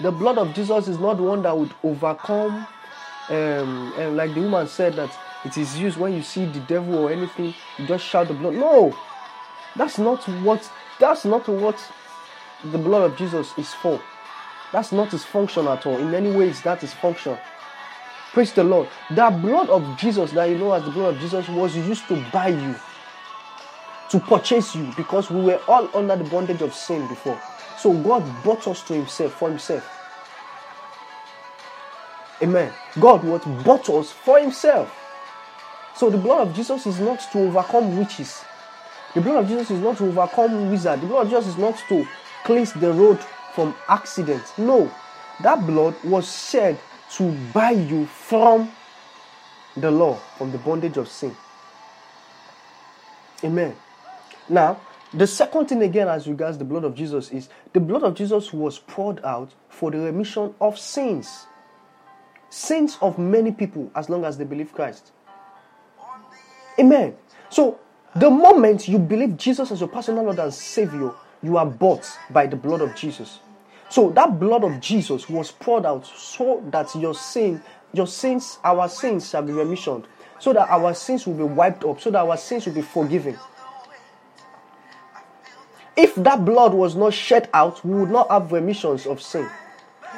The 0.00 0.10
blood 0.10 0.38
of 0.38 0.54
Jesus 0.54 0.88
is 0.88 0.98
not 0.98 1.18
one 1.18 1.42
that 1.42 1.56
would 1.56 1.74
overcome, 1.84 2.66
um, 3.28 3.92
and 3.98 4.16
like 4.16 4.34
the 4.34 4.40
woman 4.40 4.66
said 4.68 4.94
that 4.94 5.14
it 5.44 5.58
is 5.58 5.76
used 5.78 5.98
when 5.98 6.14
you 6.14 6.22
see 6.22 6.46
the 6.46 6.60
devil 6.60 6.94
or 6.94 7.12
anything, 7.12 7.54
you 7.78 7.86
just 7.86 8.04
shout 8.04 8.28
the 8.28 8.34
blood. 8.34 8.54
No, 8.54 8.96
that's 9.76 9.98
not 9.98 10.26
what 10.42 10.70
that's 10.98 11.24
not 11.24 11.46
what 11.48 11.78
the 12.64 12.78
blood 12.78 13.10
of 13.10 13.18
Jesus 13.18 13.52
is 13.58 13.74
for. 13.74 14.00
That's 14.72 14.92
not 14.92 15.10
his 15.10 15.24
function 15.24 15.66
at 15.66 15.84
all. 15.84 15.98
In 15.98 16.10
many 16.10 16.30
ways, 16.32 16.62
that 16.62 16.82
is 16.82 16.94
function. 16.94 17.36
Praise 18.32 18.52
the 18.54 18.64
Lord. 18.64 18.88
That 19.10 19.42
blood 19.42 19.68
of 19.68 19.98
Jesus 19.98 20.32
that 20.32 20.46
you 20.46 20.56
know 20.56 20.72
as 20.72 20.84
the 20.84 20.90
blood 20.90 21.16
of 21.16 21.20
Jesus 21.20 21.46
was 21.48 21.76
used 21.76 22.08
to 22.08 22.16
buy 22.32 22.48
you, 22.48 22.74
to 24.10 24.20
purchase 24.20 24.74
you, 24.74 24.90
because 24.96 25.30
we 25.30 25.42
were 25.42 25.60
all 25.68 25.88
under 25.94 26.16
the 26.16 26.24
bondage 26.24 26.62
of 26.62 26.74
sin 26.74 27.06
before. 27.08 27.38
So 27.78 27.92
God 27.92 28.24
bought 28.42 28.66
us 28.68 28.82
to 28.84 28.94
Himself 28.94 29.34
for 29.34 29.50
Himself. 29.50 29.86
Amen. 32.42 32.72
God 32.98 33.22
what 33.22 33.44
bought 33.64 33.90
us 33.90 34.12
for 34.12 34.40
Himself. 34.40 34.90
So 35.94 36.08
the 36.08 36.16
blood 36.16 36.48
of 36.48 36.54
Jesus 36.54 36.86
is 36.86 37.00
not 37.00 37.20
to 37.32 37.38
overcome 37.40 37.98
witches. 37.98 38.42
The 39.14 39.20
blood 39.20 39.44
of 39.44 39.48
Jesus 39.48 39.70
is 39.70 39.80
not 39.80 39.98
to 39.98 40.06
overcome 40.06 40.70
wizard. 40.70 41.02
The 41.02 41.06
blood 41.06 41.26
of 41.26 41.30
Jesus 41.32 41.48
is 41.48 41.58
not 41.58 41.76
to 41.90 42.08
cleanse 42.44 42.72
the 42.72 42.92
road 42.94 43.20
from 43.54 43.74
accidents. 43.88 44.56
No. 44.56 44.90
That 45.42 45.66
blood 45.66 45.94
was 46.02 46.34
shed 46.50 46.78
to 47.16 47.32
buy 47.52 47.70
you 47.70 48.06
from 48.06 48.70
the 49.76 49.90
law, 49.90 50.14
from 50.36 50.52
the 50.52 50.58
bondage 50.58 50.96
of 50.96 51.08
sin. 51.08 51.34
Amen. 53.44 53.74
Now, 54.48 54.80
the 55.12 55.26
second 55.26 55.66
thing 55.66 55.82
again, 55.82 56.08
as 56.08 56.26
regards 56.26 56.58
the 56.58 56.64
blood 56.64 56.84
of 56.84 56.94
Jesus, 56.94 57.30
is 57.30 57.48
the 57.72 57.80
blood 57.80 58.02
of 58.02 58.14
Jesus 58.14 58.52
was 58.52 58.78
poured 58.78 59.22
out 59.24 59.52
for 59.68 59.90
the 59.90 59.98
remission 59.98 60.54
of 60.60 60.78
sins. 60.78 61.46
Sins 62.48 62.98
of 63.00 63.18
many 63.18 63.52
people, 63.52 63.90
as 63.94 64.08
long 64.08 64.24
as 64.24 64.38
they 64.38 64.44
believe 64.44 64.72
Christ. 64.72 65.12
Amen. 66.78 67.14
So, 67.50 67.78
the 68.14 68.30
moment 68.30 68.88
you 68.88 68.98
believe 68.98 69.36
Jesus 69.36 69.70
as 69.70 69.80
your 69.80 69.88
personal 69.88 70.24
Lord 70.24 70.38
and 70.38 70.52
Savior, 70.52 71.12
you 71.42 71.56
are 71.56 71.66
bought 71.66 72.06
by 72.30 72.46
the 72.46 72.56
blood 72.56 72.80
of 72.80 72.94
Jesus. 72.94 73.38
So 73.92 74.10
that 74.12 74.40
blood 74.40 74.64
of 74.64 74.80
Jesus 74.80 75.28
was 75.28 75.52
poured 75.52 75.84
out 75.84 76.06
so 76.06 76.62
that 76.70 76.94
your 76.94 77.14
sin, 77.14 77.62
your 77.92 78.06
sins, 78.06 78.58
our 78.64 78.88
sins 78.88 79.28
shall 79.28 79.42
be 79.42 79.52
remissioned, 79.52 80.06
so 80.38 80.54
that 80.54 80.70
our 80.70 80.94
sins 80.94 81.26
will 81.26 81.34
be 81.34 81.42
wiped 81.42 81.84
up, 81.84 82.00
so 82.00 82.10
that 82.10 82.20
our 82.20 82.38
sins 82.38 82.64
will 82.64 82.72
be 82.72 82.80
forgiven. 82.80 83.38
If 85.94 86.14
that 86.14 86.42
blood 86.42 86.72
was 86.72 86.96
not 86.96 87.12
shed 87.12 87.50
out, 87.52 87.84
we 87.84 87.92
would 87.92 88.10
not 88.10 88.30
have 88.30 88.50
remissions 88.50 89.06
of 89.06 89.20
sin. 89.20 89.46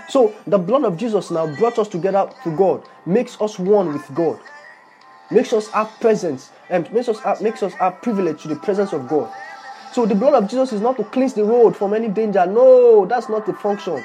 So 0.09 0.33
the 0.47 0.59
blood 0.59 0.85
of 0.85 0.97
Jesus 0.97 1.33
now 1.33 1.53
brought 1.57 1.81
us 1.81 1.89
together 1.89 2.31
to 2.45 2.57
God, 2.57 2.87
makes 3.05 3.41
us 3.41 3.59
one 3.59 3.93
with 3.93 4.15
God 4.15 4.39
makes 5.31 5.53
us 5.53 5.69
have 5.69 5.91
presence 6.01 6.51
and 6.71 6.91
makes 6.93 7.09
us 7.09 7.19
have, 7.21 7.41
makes 7.41 7.63
us 7.63 7.73
have 7.75 8.01
privilege 8.03 8.43
to 8.43 8.49
the 8.49 8.57
presence 8.57 8.93
of 8.93 9.09
God. 9.09 9.33
So 9.95 10.07
the 10.07 10.15
blood 10.17 10.35
of 10.35 10.51
Jesus 10.51 10.73
is 10.73 10.81
not 10.81 10.97
to 10.97 11.05
cleanse 11.05 11.35
the 11.35 11.45
road 11.45 11.77
from 11.77 11.95
any 11.95 12.09
danger. 12.09 12.45
No, 12.47 13.07
that's 13.07 13.29
not 13.29 13.47
the 13.47 13.53
function. 13.53 14.03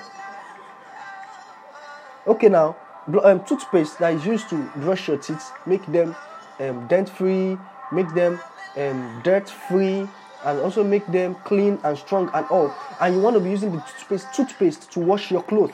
Okay, 2.28 2.47
now 2.47 2.75
um, 3.23 3.43
toothpaste 3.43 3.97
that 3.97 4.13
is 4.13 4.23
used 4.23 4.47
to 4.49 4.71
brush 4.75 5.08
your 5.08 5.17
teeth, 5.17 5.52
make 5.65 5.84
them 5.88 6.15
um, 6.60 6.86
dent 6.88 7.10
free, 7.10 7.58
make 7.91 8.08
them 8.13 8.39
um, 8.78 9.21
dirt 9.23 9.49
free, 9.49 10.08
and 10.45 10.60
also 10.60 10.84
make 10.84 11.08
them 11.08 11.36
clean 11.43 11.80
and 11.84 11.97
strong 11.97 12.30
and 12.36 12.45
all. 12.52 12.71
And 13.02 13.15
you 13.15 13.21
want 13.21 13.36
to 13.38 13.39
be 13.39 13.49
using 13.49 13.71
the 13.71 13.80
toothpaste, 13.80 14.28
toothpaste 14.36 14.91
to 14.91 14.99
wash 14.99 15.32
your 15.32 15.41
clothes. 15.41 15.73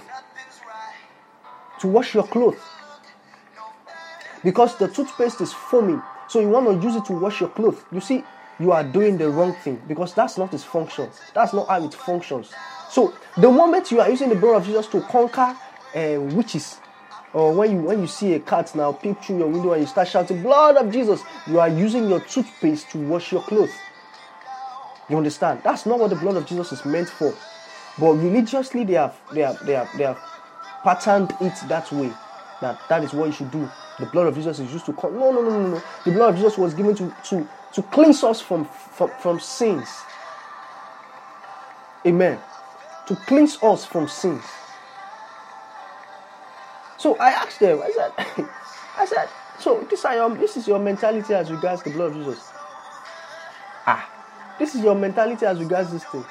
To 1.82 1.90
wash 1.90 2.14
your 2.14 2.26
clothes 2.26 2.56
because 4.46 4.78
the 4.78 4.88
toothpaste 4.88 5.42
is 5.42 5.52
foaming. 5.52 6.02
So 6.30 6.40
you 6.40 6.48
want 6.48 6.68
to 6.68 6.88
use 6.88 6.96
it 6.96 7.04
to 7.06 7.14
wash 7.14 7.42
your 7.42 7.50
clothes. 7.50 7.84
You 7.92 8.00
see, 8.00 8.24
you 8.60 8.72
are 8.72 8.84
doing 8.84 9.18
the 9.18 9.30
wrong 9.30 9.54
thing 9.54 9.82
because 9.88 10.14
that's 10.14 10.38
not 10.38 10.54
its 10.54 10.64
function. 10.64 11.10
That's 11.34 11.54
not 11.54 11.68
how 11.68 11.84
it 11.84 11.94
functions. 11.94 12.54
So 12.90 13.14
the 13.38 13.52
moment 13.52 13.92
you 13.92 14.00
are 14.00 14.10
using 14.10 14.30
the 14.30 14.36
blood 14.36 14.58
of 14.58 14.66
Jesus 14.66 14.88
to 14.88 15.02
conquer 15.02 15.56
uh, 15.96 16.22
witches, 16.22 16.80
or 17.34 17.54
when 17.54 17.72
you 17.72 17.78
when 17.80 18.00
you 18.02 18.08
see 18.08 18.34
a 18.34 18.40
cat 18.40 18.74
now 18.76 18.94
peep 18.94 19.22
through 19.22 19.40
your 19.40 19.48
window 19.48 19.74
and 19.74 19.82
you 19.82 19.88
start 19.88 20.08
shouting 20.08 20.42
blood 20.42 20.78
of 20.78 20.92
Jesus, 20.92 21.22
you 21.48 21.60
are 21.60 21.70
using 21.70 22.08
your 22.10 22.22
toothpaste 22.22 22.90
to 22.92 22.98
wash 23.00 23.32
your 23.32 23.42
clothes. 23.44 23.74
You 25.10 25.18
understand? 25.18 25.62
That's 25.64 25.86
not 25.86 26.00
what 26.00 26.10
the 26.10 26.16
blood 26.16 26.38
of 26.38 26.46
Jesus 26.46 26.72
is 26.72 26.86
meant 26.86 27.10
for. 27.10 27.34
But 28.00 28.14
religiously, 28.14 28.84
they 28.86 28.94
have 28.94 29.20
they 29.34 29.42
have 29.42 29.66
they 29.66 29.74
have 29.74 29.90
they 29.98 30.04
have 30.04 30.20
patterned 30.84 31.34
it 31.42 31.54
that 31.68 31.92
way. 31.92 32.12
That 32.62 32.80
that 32.90 33.04
is 33.04 33.14
what 33.14 33.28
you 33.28 33.32
should 33.34 33.52
do. 33.52 33.70
The 34.00 34.06
blood 34.08 34.28
of 34.28 34.36
Jesus 34.36 34.60
is 34.60 34.72
used 34.74 34.86
to 34.88 34.94
call. 34.94 35.12
No, 35.12 35.32
no, 35.32 35.42
no, 35.42 35.50
no, 35.50 35.68
no. 35.76 35.84
The 36.04 36.12
blood 36.12 36.30
of 36.32 36.36
Jesus 36.36 36.58
was 36.58 36.74
given 36.74 36.96
to, 36.96 37.16
to, 37.30 37.48
to 37.76 37.84
cleanse 37.84 38.24
us 38.24 38.42
from, 38.42 38.66
from, 38.66 39.12
from 39.20 39.40
sins. 39.40 39.90
Amen. 42.08 42.40
To 43.08 43.16
cleanse 43.28 43.62
us 43.62 43.86
from 43.86 44.08
sins. 44.08 44.44
So 46.98 47.16
I 47.18 47.32
asked 47.32 47.60
them, 47.60 47.82
I 47.82 47.92
said, 47.92 48.12
I 48.98 49.06
said, 49.06 49.30
so 49.60 49.86
this, 49.90 50.06
are 50.06 50.16
your, 50.16 50.36
this 50.38 50.56
is 50.56 50.68
your 50.68 50.80
mentality 50.80 51.34
as 51.34 51.52
regards 51.52 51.84
the 51.84 51.90
blood 51.90 52.12
of 52.12 52.18
Jesus. 52.18 52.50
Ah, 53.86 54.10
this 54.58 54.74
is 54.74 54.82
your 54.82 54.96
mentality 54.96 55.46
as 55.46 55.60
regards 55.60 55.92
this 55.92 56.06
thing. 56.06 56.26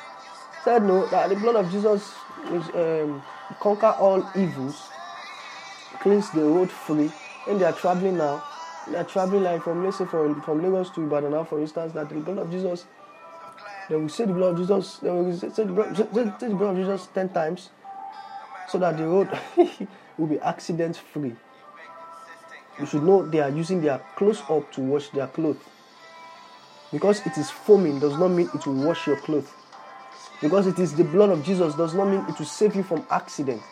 Said 0.64 0.82
no, 0.82 1.06
that 1.08 1.28
the 1.28 1.36
blood 1.36 1.56
of 1.56 1.70
Jesus 1.70 2.14
is 2.52 2.64
um, 2.74 3.22
conquer 3.60 3.94
all 3.98 4.26
evils, 4.34 4.88
cleanse 6.00 6.30
the 6.30 6.40
road 6.40 6.70
free, 6.70 7.12
and 7.46 7.60
they 7.60 7.66
are 7.66 7.72
traveling 7.72 8.16
now, 8.16 8.42
are 8.94 9.04
traveling 9.04 9.42
like 9.42 9.62
from 9.62 9.84
let's 9.84 9.98
say 9.98 10.04
from, 10.04 10.40
from 10.42 10.62
Lagos 10.62 10.90
to 10.90 11.04
Ibadan 11.04 11.32
now, 11.32 11.44
for 11.44 11.60
instance, 11.60 11.92
that 11.92 12.08
the 12.08 12.16
blood 12.16 12.38
of 12.38 12.50
Jesus, 12.50 12.86
they 13.88 13.96
will 13.96 14.08
say 14.08 14.24
the 14.24 14.32
blood 14.32 14.52
of 14.52 14.58
Jesus, 14.58 14.98
they 14.98 15.10
will 15.10 15.36
say, 15.36 15.48
the, 15.48 15.64
blood, 15.72 15.96
say, 15.96 16.04
say 16.38 16.48
the 16.48 16.54
blood 16.54 16.70
of 16.70 16.76
Jesus 16.76 17.08
ten 17.14 17.28
times, 17.30 17.70
so 18.68 18.78
that 18.78 18.96
the 18.96 19.06
road 19.06 19.28
will 20.18 20.26
be 20.26 20.38
accident 20.40 20.96
free. 20.96 21.34
You 22.78 22.86
should 22.86 23.04
know 23.04 23.24
they 23.24 23.40
are 23.40 23.50
using 23.50 23.80
their 23.80 24.00
Closeup 24.16 24.70
to 24.72 24.80
wash 24.80 25.08
their 25.10 25.28
clothes. 25.28 25.62
Because 26.90 27.24
it 27.26 27.36
is 27.38 27.50
foaming 27.50 27.98
does 28.00 28.16
not 28.18 28.28
mean 28.28 28.48
it 28.54 28.66
will 28.66 28.84
wash 28.86 29.06
your 29.06 29.16
clothes. 29.16 29.48
Because 30.40 30.66
it 30.66 30.78
is 30.78 30.94
the 30.94 31.04
blood 31.04 31.30
of 31.30 31.44
Jesus 31.44 31.74
does 31.74 31.94
not 31.94 32.06
mean 32.08 32.20
it 32.28 32.38
will 32.38 32.46
save 32.46 32.74
you 32.74 32.82
from 32.82 33.06
accident. 33.10 33.62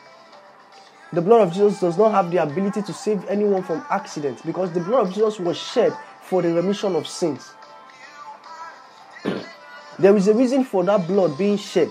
The 1.13 1.21
blood 1.21 1.43
of 1.43 1.53
Jesus 1.53 1.79
does 1.79 1.99
not 1.99 2.13
have 2.13 2.31
the 2.31 2.39
ability 2.39 2.81
to 2.83 2.93
save 2.93 3.29
anyone 3.29 3.63
from 3.63 3.85
accident 3.91 4.41
because 4.47 4.73
the 4.73 4.81
blood 4.81 5.09
of 5.09 5.15
Jesus 5.15 5.39
was 5.39 5.59
shed 5.59 5.93
for 6.23 6.41
the 6.41 6.55
remission 6.55 6.97
of 6.97 7.07
sins. 7.07 7.53
there 9.99 10.17
is 10.17 10.29
a 10.29 10.35
reason 10.35 10.65
for 10.65 10.83
that 10.85 11.07
blood 11.07 11.37
being 11.37 11.59
shed. 11.59 11.91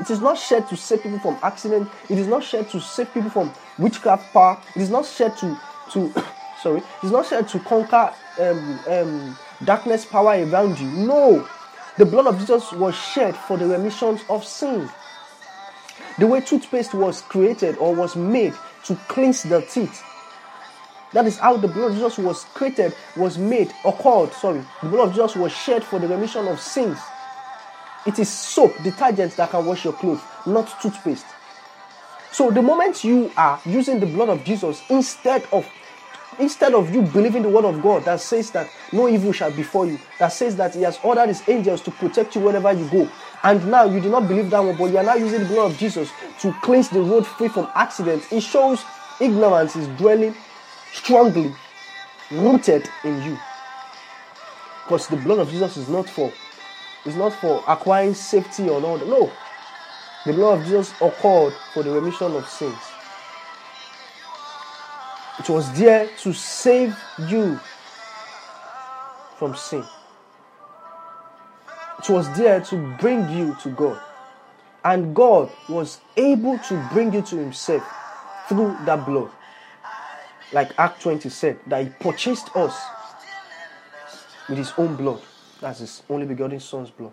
It 0.00 0.10
is 0.10 0.20
not 0.20 0.36
shed 0.36 0.68
to 0.68 0.76
save 0.76 1.04
people 1.04 1.20
from 1.20 1.38
accident. 1.42 1.88
It 2.10 2.18
is 2.18 2.26
not 2.26 2.42
shed 2.42 2.68
to 2.70 2.80
save 2.80 3.14
people 3.14 3.30
from 3.30 3.52
witchcraft 3.78 4.32
power. 4.32 4.60
It 4.74 4.82
is 4.82 4.90
not 4.90 5.06
shed 5.06 5.36
to 5.38 5.58
to 5.92 6.12
sorry. 6.60 6.78
It 6.78 7.04
is 7.04 7.12
not 7.12 7.26
shed 7.26 7.48
to 7.48 7.60
conquer 7.60 8.12
um, 8.40 8.80
um, 8.88 9.38
darkness 9.64 10.04
power 10.04 10.44
around 10.44 10.80
you. 10.80 10.90
No, 10.90 11.48
the 11.98 12.04
blood 12.04 12.26
of 12.26 12.38
Jesus 12.40 12.72
was 12.72 12.96
shed 12.96 13.36
for 13.36 13.56
the 13.56 13.66
remission 13.66 14.18
of 14.28 14.44
sin. 14.44 14.90
The 16.18 16.26
way 16.26 16.40
toothpaste 16.40 16.94
was 16.94 17.20
created 17.22 17.76
or 17.78 17.94
was 17.94 18.16
made 18.16 18.54
to 18.84 18.96
cleanse 19.08 19.42
the 19.42 19.60
teeth. 19.62 20.02
That 21.12 21.26
is 21.26 21.38
how 21.38 21.56
the 21.56 21.68
blood 21.68 21.92
of 21.92 21.94
Jesus 21.94 22.18
was 22.18 22.44
created, 22.54 22.94
was 23.16 23.38
made, 23.38 23.72
or 23.84 23.92
called, 23.92 24.32
sorry. 24.32 24.62
The 24.82 24.88
blood 24.88 25.08
of 25.08 25.14
Jesus 25.14 25.36
was 25.36 25.52
shed 25.52 25.84
for 25.84 25.98
the 25.98 26.08
remission 26.08 26.46
of 26.48 26.60
sins. 26.60 26.98
It 28.06 28.18
is 28.18 28.28
soap, 28.28 28.72
detergent 28.82 29.36
that 29.36 29.50
can 29.50 29.64
wash 29.66 29.84
your 29.84 29.92
clothes, 29.94 30.20
not 30.46 30.80
toothpaste. 30.80 31.26
So 32.32 32.50
the 32.50 32.62
moment 32.62 33.02
you 33.02 33.30
are 33.36 33.60
using 33.64 33.98
the 33.98 34.06
blood 34.06 34.28
of 34.28 34.44
Jesus 34.44 34.82
instead 34.90 35.44
of 35.52 35.66
instead 36.38 36.74
of 36.74 36.94
you 36.94 37.00
believing 37.00 37.42
the 37.42 37.48
word 37.48 37.64
of 37.64 37.80
God 37.82 38.04
that 38.04 38.20
says 38.20 38.50
that 38.50 38.68
no 38.92 39.08
evil 39.08 39.32
shall 39.32 39.50
befall 39.50 39.86
you, 39.86 39.98
that 40.18 40.28
says 40.28 40.54
that 40.56 40.74
He 40.74 40.82
has 40.82 40.98
ordered 41.02 41.28
His 41.28 41.42
angels 41.48 41.80
to 41.82 41.90
protect 41.90 42.34
you 42.34 42.42
wherever 42.42 42.72
you 42.72 42.86
go, 42.90 43.08
and 43.46 43.64
now 43.70 43.84
you 43.84 44.00
do 44.00 44.10
not 44.10 44.26
believe 44.26 44.50
that 44.50 44.58
one, 44.58 44.76
but 44.76 44.86
you 44.86 44.98
are 44.98 45.04
now 45.04 45.14
using 45.14 45.40
the 45.40 45.46
blood 45.46 45.70
of 45.70 45.78
Jesus 45.78 46.10
to 46.40 46.52
cleanse 46.62 46.88
the 46.88 47.00
road 47.00 47.24
free 47.24 47.46
from 47.46 47.68
accidents, 47.76 48.32
it 48.32 48.40
shows 48.40 48.82
ignorance 49.20 49.76
is 49.76 49.86
dwelling 49.98 50.34
strongly 50.92 51.54
rooted 52.32 52.88
in 53.04 53.22
you. 53.22 53.38
Because 54.82 55.06
the 55.06 55.16
blood 55.16 55.38
of 55.38 55.48
Jesus 55.48 55.76
is 55.76 55.88
not 55.88 56.10
for 56.10 56.32
is 57.04 57.14
not 57.14 57.34
for 57.34 57.62
acquiring 57.68 58.14
safety 58.14 58.68
or 58.68 58.80
not. 58.80 59.06
No. 59.06 59.30
The 60.24 60.32
blood 60.32 60.58
of 60.58 60.64
Jesus 60.64 60.92
occurred 61.00 61.54
for 61.72 61.84
the 61.84 61.92
remission 61.92 62.34
of 62.34 62.48
sins. 62.48 62.74
It 65.38 65.48
was 65.48 65.70
there 65.78 66.08
to 66.22 66.32
save 66.32 66.98
you 67.28 67.60
from 69.38 69.54
sin. 69.54 69.84
Was 72.08 72.32
there 72.36 72.60
to 72.60 72.96
bring 73.00 73.28
you 73.30 73.56
to 73.62 73.70
God. 73.70 74.00
And 74.84 75.14
God 75.14 75.50
was 75.68 76.00
able 76.16 76.58
to 76.58 76.88
bring 76.92 77.12
you 77.12 77.22
to 77.22 77.36
Himself 77.36 77.82
through 78.48 78.76
that 78.84 79.04
blood. 79.04 79.30
Like 80.52 80.72
Act 80.78 81.02
20 81.02 81.28
said, 81.28 81.58
that 81.66 81.82
He 81.82 81.90
purchased 81.90 82.54
us 82.54 82.80
with 84.48 84.58
His 84.58 84.72
own 84.78 84.94
blood. 84.94 85.20
That's 85.60 85.80
His 85.80 86.02
only 86.08 86.26
begotten 86.26 86.60
Son's 86.60 86.90
blood. 86.90 87.12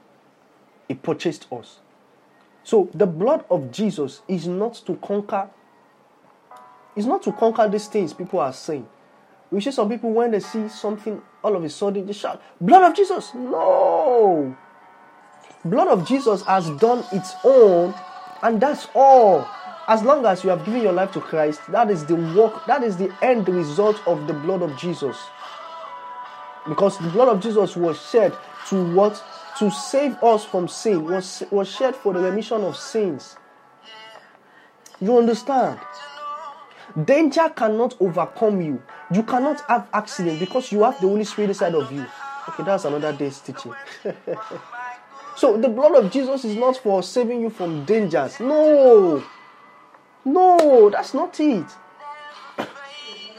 He 0.88 0.93
purchased 0.93 1.47
us. 1.51 1.79
So 2.63 2.89
the 2.93 3.08
blood 3.08 3.45
of 3.49 3.71
Jesus 3.71 4.21
is 4.27 4.47
not 4.47 4.75
to 4.86 4.95
conquer 4.97 5.49
it's 6.95 7.08
not 7.08 7.23
to 7.23 7.32
conquer 7.32 7.67
these 7.67 7.88
things 7.88 8.13
people 8.13 8.39
are 8.39 8.53
saying. 8.53 8.88
We 9.51 9.62
see 9.62 9.71
some 9.71 9.89
people 9.89 10.12
when 10.12 10.32
they 10.32 10.39
see 10.39 10.67
something, 10.69 11.21
all 11.43 11.56
of 11.56 11.63
a 11.63 11.69
sudden 11.69 12.06
they 12.06 12.13
shout, 12.13 12.41
Blood 12.60 12.91
of 12.91 12.95
Jesus! 12.95 13.34
No! 13.34 14.56
Blood 15.65 15.88
of 15.88 16.06
Jesus 16.06 16.43
has 16.43 16.69
done 16.71 17.06
its 17.13 17.34
own, 17.43 17.93
and 18.41 18.60
that's 18.60 18.88
all. 18.93 19.47
As 19.88 20.04
long 20.04 20.26
as 20.26 20.43
you 20.43 20.49
have 20.49 20.65
given 20.65 20.82
your 20.82 20.91
life 20.93 21.12
to 21.13 21.21
Christ, 21.21 21.62
that 21.69 21.89
is 21.89 22.06
the 22.06 22.15
work, 22.15 22.65
that 22.67 22.84
is 22.84 22.97
the 22.97 23.13
end 23.21 23.47
result 23.47 24.02
of 24.06 24.28
the 24.28 24.34
blood 24.34 24.62
of 24.62 24.78
Jesus. 24.78 25.17
Because 26.67 26.97
the 26.97 27.10
blood 27.10 27.30
of 27.30 27.41
Jesus 27.41 27.76
was 27.76 28.02
shed 28.10 28.34
to 28.69 28.93
what? 28.93 29.21
To 29.60 29.69
save 29.69 30.15
us 30.23 30.43
from 30.43 30.67
sin, 30.67 31.06
was, 31.06 31.43
was 31.52 31.69
shed 31.69 31.95
for 31.95 32.13
the 32.13 32.19
remission 32.19 32.62
of 32.62 32.76
sins. 32.76 33.38
You 34.99 35.17
understand? 35.17 35.80
Danger 37.06 37.49
cannot 37.49 37.95
overcome 38.02 38.62
you. 38.62 38.82
You 39.13 39.23
cannot 39.23 39.62
have 39.69 39.88
accident 39.93 40.39
because 40.39 40.71
you 40.71 40.84
have 40.84 40.99
the 40.99 41.08
Holy 41.08 41.23
Spirit 41.23 41.49
inside 41.49 41.76
of 41.76 41.91
you. 41.91 42.06
Okay, 42.49 42.63
that's 42.63 42.86
another 42.86 43.13
day's 43.13 43.39
teaching. 43.39 43.73
so 45.36 45.58
the 45.58 45.69
blood 45.69 45.96
of 45.96 46.12
Jesus 46.12 46.46
is 46.46 46.56
not 46.56 46.78
for 46.78 47.02
saving 47.04 47.41
you 47.41 47.50
from 47.50 47.86
dangers. 47.86 48.39
No. 48.39 49.24
No, 50.26 50.89
that's 50.89 51.13
not 51.13 51.38
it. 51.39 51.65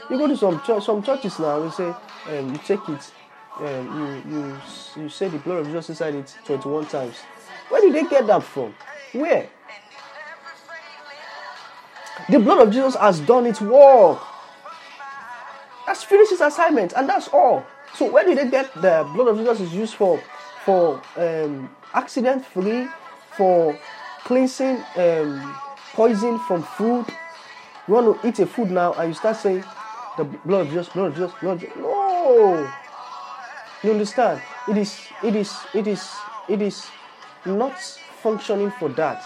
You 0.09 0.17
go 0.17 0.27
to 0.27 0.37
some 0.37 0.61
some 0.81 1.01
churches 1.01 1.39
now, 1.39 1.63
and 1.63 1.73
say, 1.73 1.93
um, 2.29 2.51
you 2.51 2.57
take 2.59 2.87
it, 2.89 3.11
um, 3.57 4.23
you 4.27 4.35
you 4.35 5.03
you 5.03 5.09
say 5.09 5.29
the 5.29 5.39
blood 5.39 5.59
of 5.59 5.65
Jesus 5.67 5.89
inside 5.89 6.13
it 6.13 6.35
21 6.45 6.85
times. 6.85 7.15
Where 7.69 7.81
did 7.81 7.93
they 7.93 8.07
get 8.07 8.27
that 8.27 8.43
from? 8.43 8.75
Where? 9.13 9.49
The 12.29 12.39
blood 12.39 12.67
of 12.67 12.73
Jesus 12.73 12.95
has 12.95 13.19
done 13.19 13.47
its 13.47 13.61
work. 13.61 14.19
That's 15.87 16.03
finished 16.03 16.31
its 16.33 16.41
assignment, 16.41 16.93
and 16.93 17.09
that's 17.09 17.27
all. 17.29 17.65
So 17.95 18.11
where 18.11 18.23
did 18.25 18.37
they 18.37 18.49
get 18.49 18.73
the 18.75 19.09
blood 19.13 19.29
of 19.29 19.37
Jesus 19.37 19.61
is 19.61 19.73
used 19.73 19.95
for? 19.95 20.21
For 20.65 21.01
um, 21.15 21.69
accident 21.95 22.45
free, 22.45 22.87
for 23.37 23.77
cleansing 24.23 24.83
um, 24.97 25.55
poison 25.93 26.39
from 26.39 26.63
food. 26.63 27.05
You 27.87 27.93
want 27.93 28.21
to 28.21 28.27
eat 28.27 28.39
a 28.39 28.45
food 28.45 28.71
now, 28.71 28.93
and 28.93 29.09
you 29.09 29.13
start 29.13 29.37
saying, 29.37 29.63
"The 30.17 30.23
blood 30.23 30.67
Jesus, 30.67 30.89
blood 30.89 31.13
Jesus, 31.13 31.31
blood." 31.39 31.65
No, 31.77 32.71
you 33.83 33.91
understand? 33.91 34.41
It 34.67 34.77
is, 34.77 35.07
it 35.23 35.35
is, 35.35 35.53
it 35.73 35.87
is, 35.87 36.11
it 36.49 36.61
is 36.61 36.87
not 37.45 37.79
functioning 38.23 38.71
for 38.71 38.89
that. 38.89 39.23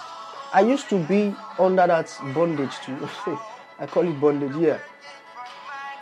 I 0.51 0.61
used 0.61 0.89
to 0.89 0.99
be 1.05 1.33
under 1.57 1.87
that 1.87 2.13
bondage 2.33 2.75
too. 2.83 3.09
I 3.79 3.85
call 3.87 4.07
it 4.07 4.19
bondage, 4.19 4.55
yeah. 4.57 4.79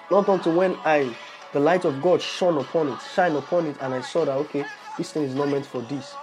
Not 0.10 0.28
until 0.30 0.56
when 0.56 0.76
I 0.86 1.14
the 1.54 1.60
light 1.60 1.86
of 1.86 2.02
God 2.02 2.22
shone 2.22 2.58
upon 2.58 2.90
it, 2.90 3.00
shine 3.14 3.36
upon 3.36 3.68
it, 3.68 3.78
and 3.82 3.94
I 3.94 4.02
saw 4.02 4.26
that 4.26 4.36
okay, 4.38 4.66
this 4.98 5.12
thing 5.12 5.24
is 5.24 5.36
not 5.36 5.50
meant 5.50 5.66
for 5.66 5.82
this. 5.82 6.16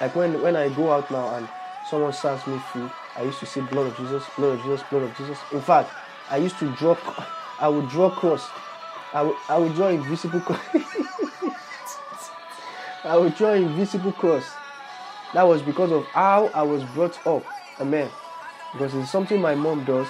Like 0.00 0.16
when 0.16 0.40
when 0.42 0.56
I 0.56 0.68
go 0.68 0.92
out 0.92 1.10
now 1.10 1.36
and 1.36 1.48
someone 1.88 2.12
serves 2.12 2.46
me 2.46 2.58
food, 2.72 2.90
I 3.16 3.22
used 3.22 3.38
to 3.40 3.46
say 3.46 3.60
blood 3.60 3.88
of 3.88 3.96
Jesus, 3.96 4.24
blood 4.36 4.58
of 4.58 4.62
Jesus, 4.62 4.82
blood 4.90 5.02
of 5.02 5.16
Jesus. 5.16 5.38
In 5.52 5.60
fact, 5.60 5.90
I 6.30 6.38
used 6.38 6.58
to 6.58 6.74
draw 6.76 6.96
I 7.58 7.68
would 7.68 7.88
draw 7.88 8.10
cross. 8.10 8.48
I 9.12 9.22
would, 9.22 9.36
I 9.48 9.58
would 9.58 9.74
draw 9.74 9.88
invisible 9.88 10.40
cross. 10.40 10.60
I 13.04 13.16
would 13.16 13.34
draw 13.36 13.52
invisible 13.52 14.12
cross. 14.12 14.44
That 15.34 15.44
was 15.44 15.62
because 15.62 15.92
of 15.92 16.04
how 16.06 16.50
I 16.54 16.62
was 16.62 16.82
brought 16.84 17.24
up. 17.26 17.44
Amen. 17.80 18.10
Because 18.72 18.94
it's 18.94 19.10
something 19.10 19.40
my 19.40 19.54
mom 19.54 19.84
does. 19.84 20.08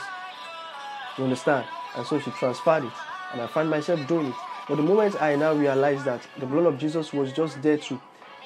You 1.18 1.24
understand? 1.24 1.66
And 1.96 2.06
so 2.06 2.20
she 2.20 2.30
transferred 2.32 2.84
it. 2.84 2.92
And 3.32 3.40
I 3.40 3.46
find 3.46 3.68
myself 3.68 4.06
doing 4.06 4.26
it. 4.26 4.34
But 4.68 4.76
the 4.76 4.82
moment 4.82 5.20
I 5.20 5.36
now 5.36 5.52
realize 5.52 6.04
that 6.04 6.26
the 6.38 6.46
blood 6.46 6.66
of 6.66 6.78
Jesus 6.78 7.12
was 7.12 7.32
just 7.32 7.60
there 7.62 7.78
to 7.78 8.00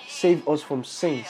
save 0.09 0.47
us 0.49 0.63
from 0.63 0.85
sins, 0.85 1.27